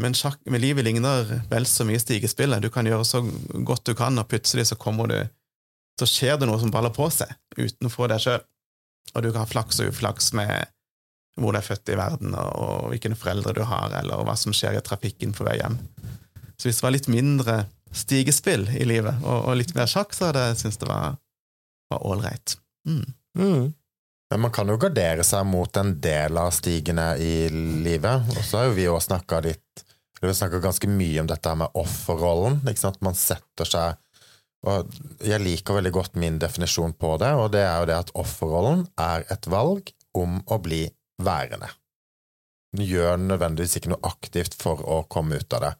Men, 0.02 0.12
sjakk, 0.14 0.42
med 0.44 0.60
livet 0.60 0.84
ligner 0.84 1.30
vel 1.48 1.66
så 1.68 1.86
mye 1.88 2.00
stigespillet. 2.00 2.60
Du 2.60 2.68
kan 2.72 2.86
gjøre 2.86 3.06
så 3.08 3.22
godt 3.64 3.86
du 3.88 3.94
kan, 3.96 4.18
og 4.20 4.28
plutselig 4.28 4.68
så 4.68 4.76
kommer 4.80 5.08
du 5.12 5.18
Så 5.96 6.04
skjer 6.04 6.36
det 6.36 6.44
noe 6.44 6.60
som 6.60 6.68
baller 6.68 6.92
på 6.92 7.06
seg 7.08 7.30
utenfor 7.56 8.10
deg 8.12 8.20
sjøl. 8.20 8.42
Og 9.14 9.22
du 9.24 9.30
kan 9.30 9.46
ha 9.46 9.48
flaks 9.48 9.78
og 9.80 9.94
uflaks 9.94 10.34
med 10.36 10.68
hvor 11.40 11.52
du 11.52 11.58
er 11.60 11.64
født 11.64 11.92
i 11.92 11.96
verden, 11.96 12.34
og, 12.36 12.90
hvilke 12.90 13.16
foreldre 13.16 13.54
du 13.56 13.62
har, 13.68 13.92
eller 13.98 14.24
hva 14.24 14.34
som 14.40 14.54
skjer 14.56 14.78
i 14.78 14.84
trafikken 14.84 15.34
på 15.36 15.44
vei 15.44 15.58
hjem. 15.58 15.76
Så 16.56 16.68
hvis 16.68 16.80
det 16.80 16.86
var 16.86 16.94
litt 16.94 17.08
mindre 17.12 17.56
stigespill 17.96 18.64
i 18.72 18.86
livet, 18.88 19.20
og, 19.22 19.50
og 19.50 19.58
litt 19.60 19.74
mer 19.76 19.88
sjakk, 19.90 20.16
så 20.16 20.30
hadde 20.30 20.46
jeg 20.48 20.60
syntes 20.62 20.80
det 20.80 20.88
var 20.88 21.18
ålreit. 21.96 22.56
Mm. 22.88 23.04
Mm. 23.36 23.66
Men 24.36 24.42
man 24.42 24.52
kan 24.52 24.68
jo 24.68 24.74
gardere 24.76 25.24
seg 25.24 25.46
mot 25.48 25.78
en 25.80 25.94
del 26.04 26.36
av 26.36 26.50
stigene 26.52 27.14
i 27.16 27.48
livet. 27.48 28.26
Og 28.34 28.42
så 28.44 28.58
har 28.58 28.66
jo 28.66 28.74
vi 28.76 28.84
òg 28.92 28.98
snakka 29.00 29.38
litt 29.46 29.84
Vi 30.20 30.32
snakka 30.36 30.58
ganske 30.60 30.88
mye 30.92 31.22
om 31.22 31.28
dette 31.30 31.54
med 31.56 31.78
offerrollen. 31.80 32.58
Man 33.00 33.16
setter 33.16 33.64
seg 33.64 33.94
Og 34.68 34.90
jeg 35.24 35.40
liker 35.40 35.78
veldig 35.78 35.92
godt 35.96 36.18
min 36.20 36.36
definisjon 36.42 36.92
på 37.00 37.14
det, 37.22 37.30
og 37.32 37.48
det 37.54 37.62
er 37.64 37.78
jo 37.80 37.86
det 37.88 37.96
at 37.96 38.12
offerrollen 38.12 38.82
er 39.00 39.24
et 39.32 39.48
valg 39.48 39.88
om 40.12 40.36
å 40.52 40.58
bli 40.60 40.82
værende. 41.16 41.70
Du 42.76 42.82
gjør 42.84 43.16
nødvendigvis 43.16 43.78
ikke 43.78 43.94
noe 43.94 44.04
aktivt 44.04 44.58
for 44.60 44.82
å 44.84 44.98
komme 45.08 45.38
ut 45.40 45.56
av 45.56 45.64
det. 45.64 45.70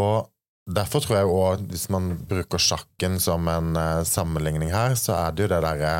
Og 0.00 0.30
derfor 0.64 1.04
tror 1.04 1.18
jeg 1.18 1.34
òg, 1.34 1.68
hvis 1.74 1.90
man 1.92 2.14
bruker 2.30 2.62
sjakken 2.70 3.20
som 3.20 3.52
en 3.52 3.76
eh, 3.76 4.00
sammenligning 4.08 4.72
her, 4.72 4.96
så 4.96 5.18
er 5.18 5.36
det 5.36 5.44
jo 5.44 5.52
det 5.52 5.60
derre 5.66 5.92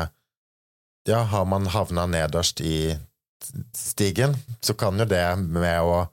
ja, 1.09 1.23
har 1.31 1.45
man 1.45 1.67
havna 1.71 2.05
nederst 2.05 2.61
i 2.61 2.97
stigen, 3.73 4.35
så 4.61 4.73
kan 4.77 4.99
jo 4.99 5.05
det 5.09 5.25
med 5.41 5.81
å 5.81 6.05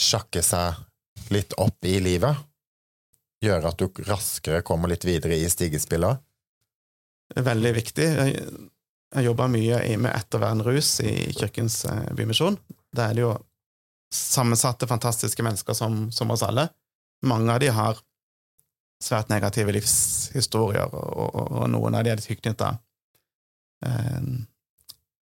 sjakke 0.00 0.42
seg 0.42 0.82
litt 1.32 1.54
opp 1.62 1.84
i 1.86 1.98
livet 2.02 2.36
gjøre 3.44 3.70
at 3.70 3.80
du 3.80 4.02
raskere 4.06 4.64
kommer 4.66 4.90
litt 4.90 5.04
videre 5.06 5.36
i 5.38 5.50
stigespillet. 5.50 6.22
Veldig 7.36 7.72
viktig. 7.76 8.06
Jeg, 8.06 8.40
jeg 9.14 9.26
jobba 9.26 9.48
mye 9.50 9.80
med 10.00 10.12
ettervern 10.14 10.62
rus 10.66 10.96
i 11.04 11.12
Kirkens 11.36 11.84
eh, 11.88 12.08
Bymisjon. 12.16 12.58
Der 12.96 13.10
er 13.10 13.18
det 13.18 13.24
jo 13.24 13.32
sammensatte, 14.14 14.88
fantastiske 14.88 15.44
mennesker 15.44 15.76
som, 15.76 16.06
som 16.14 16.30
oss 16.32 16.44
alle. 16.46 16.68
Mange 17.26 17.52
av 17.52 17.62
de 17.62 17.70
har 17.74 17.98
svært 19.02 19.28
negative 19.28 19.74
livshistorier, 19.76 20.88
og, 20.88 21.26
og, 21.36 21.56
og 21.60 21.70
noen 21.70 21.98
av 21.98 22.06
de 22.06 22.14
er 22.14 22.20
litt 22.20 22.28
tilknytta 22.30 22.76
eh, 23.84 24.28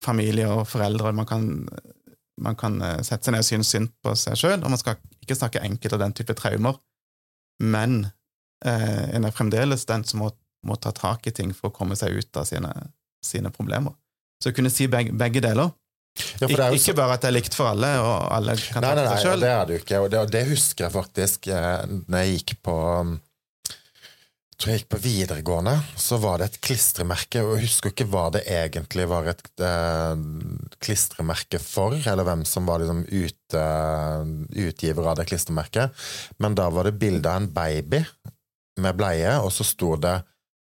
familie 0.06 0.50
og 0.52 0.66
foreldre. 0.70 1.14
Man 1.18 1.26
kan, 1.30 1.48
man 2.42 2.58
kan 2.60 2.80
eh, 2.82 3.00
sette 3.06 3.30
seg 3.30 3.36
ned 3.36 3.46
og 3.46 3.50
synes 3.50 3.72
synd 3.74 3.94
på 4.06 4.16
seg 4.20 4.38
sjøl, 4.40 4.60
og 4.62 4.74
man 4.74 4.82
skal 4.82 5.00
ikke 5.24 5.38
snakke 5.40 5.64
enkelt 5.66 5.98
om 5.98 6.04
den 6.06 6.18
type 6.18 6.36
traumer. 6.38 6.78
Men 7.64 8.04
eh, 8.66 9.16
en 9.16 9.26
er 9.26 9.36
fremdeles 9.36 9.88
den 9.90 10.04
som 10.08 10.26
må, 10.26 10.32
må 10.66 10.78
ta 10.82 10.92
tak 10.96 11.28
i 11.28 11.34
ting 11.36 11.54
for 11.56 11.72
å 11.72 11.76
komme 11.76 11.98
seg 12.00 12.18
ut 12.20 12.42
av 12.42 12.48
sine, 12.50 12.72
sine 13.24 13.52
problemer. 13.56 13.96
Så 14.44 14.52
å 14.52 14.56
kunne 14.56 14.74
si 14.74 14.90
begge, 14.92 15.16
begge 15.16 15.42
deler. 15.42 15.72
Ja, 16.40 16.48
for 16.48 16.54
det 16.56 16.64
er 16.64 16.72
jo 16.72 16.78
Ik 16.78 16.84
ikke 16.86 16.96
bare 16.96 17.16
at 17.18 17.24
det 17.26 17.28
er 17.28 17.36
likt 17.36 17.56
for 17.58 17.68
alle, 17.68 17.90
og 18.00 18.30
alle 18.32 18.54
kan 18.62 18.84
Nei, 18.86 18.92
ta 18.92 18.96
nei, 18.96 19.04
nei, 19.04 19.16
seg 19.18 19.26
sjøl. 19.26 19.42
det 19.44 19.50
er 19.52 19.66
det 19.68 19.74
jo 19.76 19.80
ikke. 19.82 19.98
Og 20.04 20.12
det, 20.12 20.20
og 20.24 20.30
det 20.32 20.44
husker 20.52 20.86
jeg 20.86 20.94
faktisk 20.94 21.48
eh, 21.52 21.96
når 22.08 22.22
jeg 22.22 22.36
gikk 22.38 22.54
på 22.68 22.76
um, 23.02 23.16
tror 24.56 24.72
jeg 24.72 24.82
gikk 24.82 24.92
på 24.94 25.02
videregående, 25.04 25.74
så 26.00 26.18
var 26.24 26.40
det 26.40 26.48
et 26.50 26.60
klistremerke, 26.64 27.42
og 27.44 27.58
jeg 27.58 27.68
husker 27.68 27.92
ikke 27.92 28.08
hva 28.12 28.28
det 28.36 28.46
egentlig 28.52 29.08
var 29.12 29.28
et 29.32 29.44
eh, 29.64 30.14
klistremerke 30.84 31.60
for, 31.62 31.98
eller 32.00 32.28
hvem 32.28 32.46
som 32.48 32.68
var 32.70 32.84
liksom 32.84 33.04
ute, 33.10 33.66
utgiver 34.66 35.12
av 35.12 35.20
det 35.20 35.28
klistremerket, 35.32 36.06
men 36.40 36.56
da 36.58 36.70
var 36.72 36.88
det 36.88 36.96
bilde 37.02 37.32
av 37.32 37.44
en 37.44 37.52
baby 37.56 38.02
med 38.82 38.98
bleie, 39.00 39.36
og 39.42 39.52
så 39.56 39.68
sto 39.68 39.96
det 40.00 40.22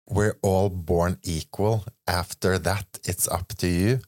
We're 0.10 0.40
all 0.42 0.72
born 0.74 1.20
equal. 1.22 1.84
After 2.08 2.58
that, 2.58 2.98
it's 3.06 3.28
up 3.30 3.54
to 3.62 3.68
you. 3.68 4.00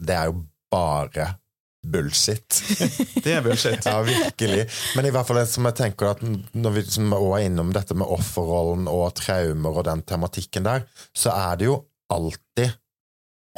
Det 0.00 0.14
er 0.16 0.30
jo 0.30 0.46
bare 0.72 1.34
bullshit. 1.82 2.62
Det 3.24 3.34
er 3.36 3.42
bullshit. 3.44 3.86
Ja, 3.86 3.98
virkelig. 4.06 4.66
Men 4.96 5.08
i 5.08 5.12
hvert 5.14 5.28
fall 5.28 5.42
som 5.50 5.66
jeg 5.68 5.78
tenker 5.80 6.12
at 6.12 6.22
når 6.24 6.76
vi 6.76 6.84
som 6.86 7.12
også 7.16 7.32
er 7.38 7.48
innom 7.48 7.72
dette 7.74 7.96
med 7.98 8.10
offerrollen 8.10 8.88
og 8.90 9.14
traumer 9.18 9.80
og 9.80 9.88
den 9.88 10.04
tematikken 10.06 10.68
der, 10.68 10.86
så 11.16 11.34
er 11.34 11.58
det 11.60 11.70
jo 11.70 11.80
alltid 12.12 12.78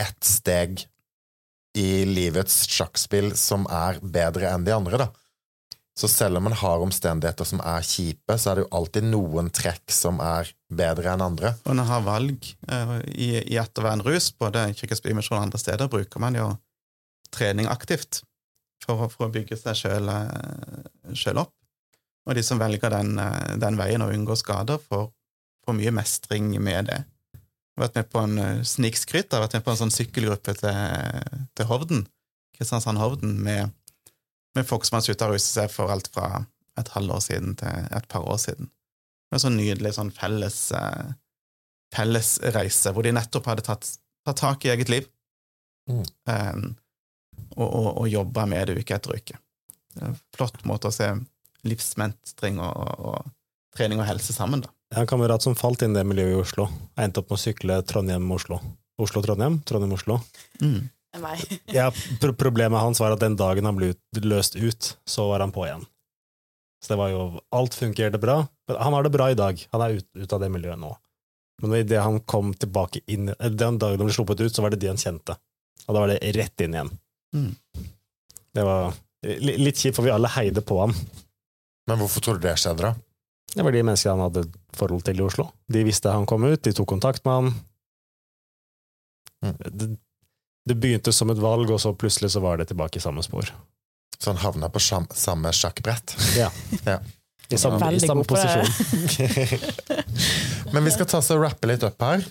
ett 0.00 0.24
steg 0.26 0.86
i 1.78 2.04
livets 2.06 2.64
sjakkspill 2.70 3.32
som 3.38 3.66
er 3.70 3.98
bedre 4.00 4.50
enn 4.54 4.66
de 4.66 4.74
andre, 4.74 5.06
da. 5.06 5.10
Så 5.94 6.08
selv 6.10 6.40
om 6.40 6.48
man 6.48 6.56
har 6.58 6.82
omstendigheter 6.82 7.46
som 7.46 7.60
er 7.62 7.84
kjipe, 7.86 8.34
så 8.38 8.50
er 8.50 8.58
det 8.58 8.64
jo 8.64 8.70
alltid 8.74 9.06
noen 9.06 9.50
trekk 9.54 9.92
som 9.94 10.18
er 10.22 10.50
bedre 10.74 11.12
enn 11.12 11.22
andre. 11.22 11.52
Og 11.62 11.70
når 11.70 11.84
man 11.84 11.90
har 11.92 12.06
valg 12.06 12.48
eh, 12.66 12.94
i, 13.14 13.28
i 13.54 13.58
ettervern 13.62 14.02
rus, 14.02 14.32
både 14.34 14.66
i 14.70 14.74
Kirkens 14.74 15.04
Bymisjon 15.04 15.38
og 15.38 15.44
andre 15.44 15.60
steder, 15.62 15.90
bruker 15.90 16.22
man 16.22 16.38
jo 16.38 16.48
trening 17.34 17.66
aktivt 17.70 18.22
for, 18.84 19.04
å- 19.06 19.10
for 19.12 19.28
å 19.28 19.32
bygge 19.34 19.58
seg 19.60 19.76
sjøl 21.14 21.40
opp. 21.42 21.52
Og 22.24 22.34
de 22.38 22.42
som 22.46 22.60
velger 22.60 22.90
den, 22.94 23.18
eh, 23.20 23.56
den 23.60 23.76
veien 23.76 24.02
og 24.04 24.14
unngår 24.14 24.38
skader, 24.40 24.78
får, 24.88 25.10
får 25.66 25.76
mye 25.76 25.92
mestring 25.92 26.52
med 26.62 26.86
det. 26.88 27.00
Jeg 27.34 27.80
har 27.82 27.88
vært 27.88 27.98
med 27.98 28.10
på 28.14 28.22
en 28.22 28.38
eh, 28.38 28.62
snikskryt. 28.64 29.26
Jeg 29.28 29.36
har 29.36 29.44
vært 29.48 29.58
med 29.58 29.64
på 29.66 29.72
en 29.74 29.80
sånn 29.82 29.92
sykkelgruppe 29.92 30.54
til, 30.56 31.42
til 31.58 31.68
Hovden, 31.68 32.06
Kristiansand-Hovden, 32.56 33.34
med, 33.44 33.74
med 34.56 34.68
folk 34.68 34.86
som 34.86 34.96
har 35.00 35.04
slutta 35.04 35.28
å 35.28 35.34
ruse 35.34 35.50
seg 35.50 35.68
for 35.74 35.90
alt 35.92 36.08
fra 36.14 36.46
et 36.80 36.88
halvår 36.94 37.20
siden 37.26 37.52
til 37.60 37.90
et 37.94 38.08
par 38.10 38.24
år 38.30 38.38
siden. 38.42 38.70
Det 38.70 39.34
var 39.34 39.40
en 39.40 39.44
sånn 39.48 39.58
nydelig 39.60 39.92
sånn 39.98 40.14
felles 40.14 40.60
eh, 40.78 41.12
felles 41.94 42.30
reise, 42.56 42.90
hvor 42.94 43.04
de 43.06 43.12
nettopp 43.14 43.46
hadde 43.52 43.62
tatt, 43.68 43.86
tatt 44.26 44.40
tak 44.40 44.64
i 44.66 44.72
eget 44.74 44.88
liv 44.90 45.10
Mm. 45.84 46.00
eh, 46.32 46.60
og, 47.56 47.66
og, 47.68 47.88
og 48.02 48.10
jobbe 48.10 48.46
med 48.50 48.70
det 48.70 48.78
uke 48.82 48.96
etter 48.96 49.16
uke. 49.16 49.38
Det 49.94 50.02
er 50.02 50.10
en 50.10 50.20
flott 50.34 50.62
måte 50.68 50.90
å 50.90 50.94
se 50.94 51.10
livsmestring 51.64 52.58
og, 52.60 52.72
og, 52.74 53.04
og 53.10 53.76
trening 53.78 54.02
og 54.02 54.08
helse 54.08 54.34
sammen, 54.36 54.64
da. 54.64 54.72
Jeg 54.90 55.00
har 55.00 55.06
en 55.06 55.10
kamerat 55.10 55.42
som 55.42 55.56
falt 55.58 55.82
inn 55.82 55.94
i 55.94 55.98
det 55.98 56.06
miljøet 56.06 56.36
i 56.36 56.38
Oslo. 56.38 56.68
Jeg 56.94 57.08
endte 57.08 57.22
opp 57.22 57.32
med 57.32 57.38
å 57.38 57.42
sykle 57.42 57.78
Trondheim-Oslo. 57.90 58.60
Oslo-Trondheim, 59.02 59.62
Trondheim-Oslo. 59.66 60.20
Mm. 60.62 60.84
Ja, 61.70 61.92
pro 62.20 62.32
problemet 62.34 62.82
hans 62.82 62.98
var 62.98 63.14
at 63.14 63.20
den 63.22 63.36
dagen 63.38 63.66
han 63.68 63.76
ble 63.78 63.92
ut, 63.92 64.22
løst 64.26 64.56
ut, 64.58 64.96
så 65.06 65.28
var 65.28 65.44
han 65.44 65.52
på 65.54 65.62
igjen. 65.66 65.84
Så 66.82 66.92
det 66.92 66.98
var 66.98 67.12
jo 67.12 67.40
Alt 67.54 67.74
fungerte 67.78 68.18
bra. 68.18 68.40
Men 68.68 68.80
han 68.82 68.96
har 68.96 69.06
det 69.06 69.12
bra 69.14 69.30
i 69.30 69.38
dag. 69.38 69.60
Han 69.72 69.84
er 69.84 70.00
ut, 70.00 70.08
ut 70.14 70.34
av 70.34 70.42
det 70.42 70.50
miljøet 70.52 70.80
nå. 70.80 70.90
Men 71.62 71.76
idet 71.78 72.02
han 72.02 72.18
kom 72.26 72.50
tilbake 72.58 73.00
inn 73.06 73.30
eh, 73.30 73.50
Den 73.50 73.78
dagen 73.78 74.02
han 74.02 74.10
ble 74.10 74.16
sluppet 74.16 74.42
ut, 74.42 74.54
så 74.54 74.64
var 74.64 74.74
det 74.74 74.82
de 74.82 74.90
han 74.90 75.00
kjente. 75.00 75.36
Og 75.86 75.94
da 75.94 76.02
var 76.02 76.12
det 76.12 76.34
rett 76.36 76.64
inn 76.64 76.76
igjen. 76.76 76.92
Mm. 77.34 77.52
Det 78.54 78.64
var 78.64 78.94
litt 79.42 79.80
kjipt, 79.80 79.96
for 79.96 80.06
vi 80.06 80.12
alle 80.14 80.30
heide 80.36 80.62
på 80.64 80.78
han. 80.80 80.94
Men 81.88 82.00
hvorfor 82.00 82.24
tror 82.24 82.38
du 82.38 82.46
det 82.46 82.56
skjedde, 82.60 82.90
da? 82.90 82.94
Det 83.54 83.62
var 83.62 83.74
de 83.74 83.82
menneskene 83.86 84.14
han 84.16 84.24
hadde 84.26 84.44
forhold 84.74 85.04
til 85.06 85.20
i 85.20 85.24
Oslo. 85.24 85.48
De 85.70 85.84
visste 85.86 86.12
han 86.12 86.26
kom 86.26 86.46
ut, 86.46 86.62
de 86.64 86.72
tok 86.74 86.88
kontakt 86.90 87.24
med 87.26 87.34
han. 87.34 87.52
Mm. 89.44 89.56
Det, 89.68 89.88
det 90.70 90.78
begynte 90.80 91.12
som 91.12 91.30
et 91.30 91.42
valg, 91.42 91.70
og 91.70 91.80
så 91.82 91.92
plutselig 91.96 92.32
så 92.34 92.42
var 92.44 92.58
det 92.58 92.70
tilbake 92.70 92.98
i 92.98 93.04
samme 93.04 93.22
spor. 93.26 93.50
Så 94.18 94.32
han 94.32 94.40
havna 94.42 94.70
på 94.72 94.80
sam 94.82 95.06
samme 95.14 95.52
sjakkbrett. 95.52 96.16
I 97.52 97.58
samme, 97.60 97.92
i 97.92 98.00
samme 98.00 98.22
god 98.22 98.28
på 98.28 98.38
det. 98.40 98.46
posisjon. 98.48 99.98
Men 100.74 100.86
vi 100.86 100.94
skal 100.94 101.06
ta 101.10 101.20
oss 101.20 101.30
og 101.34 101.42
rappe 101.44 101.68
litt 101.68 101.84
opp 101.86 102.00
her. 102.02 102.24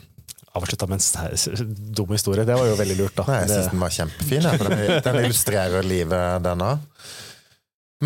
Avslutta 0.53 0.87
med 0.87 1.01
en 1.01 1.93
dum 1.97 2.11
historie. 2.13 2.45
Det 2.45 2.55
var 2.55 2.67
jo 2.69 2.77
veldig 2.77 2.97
lurt, 2.99 3.15
da. 3.17 3.25
Nei, 3.31 3.39
jeg 3.41 3.51
syns 3.55 3.71
den 3.71 3.81
var 3.81 3.93
kjempefin. 3.95 4.47
for 4.51 4.69
Den, 4.69 5.01
den 5.07 5.19
illustrerer 5.23 5.87
livet, 5.87 6.43
denne. 6.45 6.75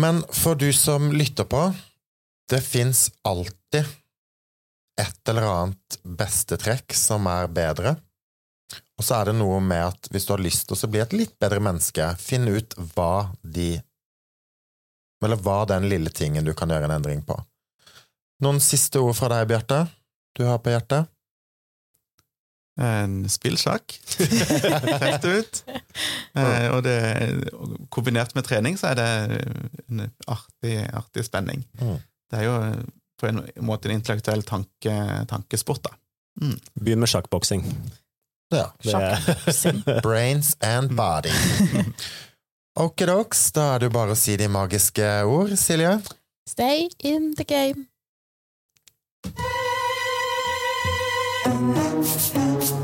Men 0.00 0.22
for 0.32 0.56
du 0.56 0.70
som 0.72 1.10
lytter 1.12 1.44
på, 1.44 1.66
det 2.48 2.60
fins 2.64 3.10
alltid 3.28 3.84
et 5.00 5.28
eller 5.28 5.42
annet 5.42 5.98
bestetrekk 6.02 6.94
som 6.96 7.26
er 7.30 7.50
bedre. 7.52 7.96
Og 8.98 9.04
så 9.06 9.20
er 9.20 9.30
det 9.30 9.36
noe 9.38 9.60
med 9.62 9.84
at 9.92 10.08
hvis 10.12 10.26
du 10.26 10.32
har 10.34 10.42
lyst 10.42 10.66
til 10.68 10.78
å 10.78 10.90
bli 10.90 11.02
et 11.04 11.14
litt 11.14 11.36
bedre 11.40 11.60
menneske, 11.62 12.08
finn 12.18 12.48
ut 12.48 12.74
hva 12.94 13.28
de 13.42 13.76
Eller 15.24 15.40
hva 15.42 15.64
den 15.66 15.88
lille 15.90 16.10
tingen 16.14 16.46
du 16.46 16.52
kan 16.54 16.70
gjøre 16.70 16.86
en 16.86 16.94
endring 16.94 17.24
på. 17.26 17.34
Noen 18.44 18.60
siste 18.62 19.00
ord 19.02 19.16
fra 19.18 19.32
deg, 19.32 19.48
Bjarte? 19.50 19.80
Du 20.38 20.44
har 20.46 20.60
på 20.62 20.70
hjertet? 20.70 21.10
En 22.78 23.24
spillsjakk, 23.26 23.96
Fett 25.02 25.24
ut. 25.26 25.62
Eh, 26.38 26.66
og 26.70 26.84
det, 26.86 26.94
kombinert 27.90 28.36
med 28.38 28.46
trening 28.46 28.76
så 28.78 28.92
er 28.92 28.98
det 29.00 29.06
en 29.88 30.04
artig, 30.30 30.76
artig 30.94 31.24
spenning. 31.26 31.64
Mm. 31.80 31.96
Det 32.30 32.38
er 32.38 32.46
jo 32.46 32.54
på 33.18 33.26
en 33.32 33.40
måte 33.66 33.90
en 33.90 33.96
intellektuell 33.98 34.44
tanke, 34.46 34.94
tankesport, 35.26 35.82
da. 35.88 35.96
Mm. 36.38 36.54
Begynn 36.78 37.02
med 37.02 37.10
sjakkboksing. 37.10 37.66
Ja. 38.54 38.68
Er- 38.94 40.00
Brains 40.06 40.54
and 40.62 40.94
body. 40.94 41.34
Okidoks, 42.78 43.48
da 43.58 43.72
er 43.74 43.82
det 43.82 43.88
jo 43.90 43.96
bare 43.98 44.14
å 44.14 44.18
si 44.22 44.38
de 44.38 44.46
magiske 44.54 45.10
ord, 45.26 45.56
Silje. 45.58 45.96
Stay 46.46 46.86
in 47.02 47.32
the 47.34 47.44
game. 47.44 47.88
Thank 51.74 52.70
you. 52.70 52.77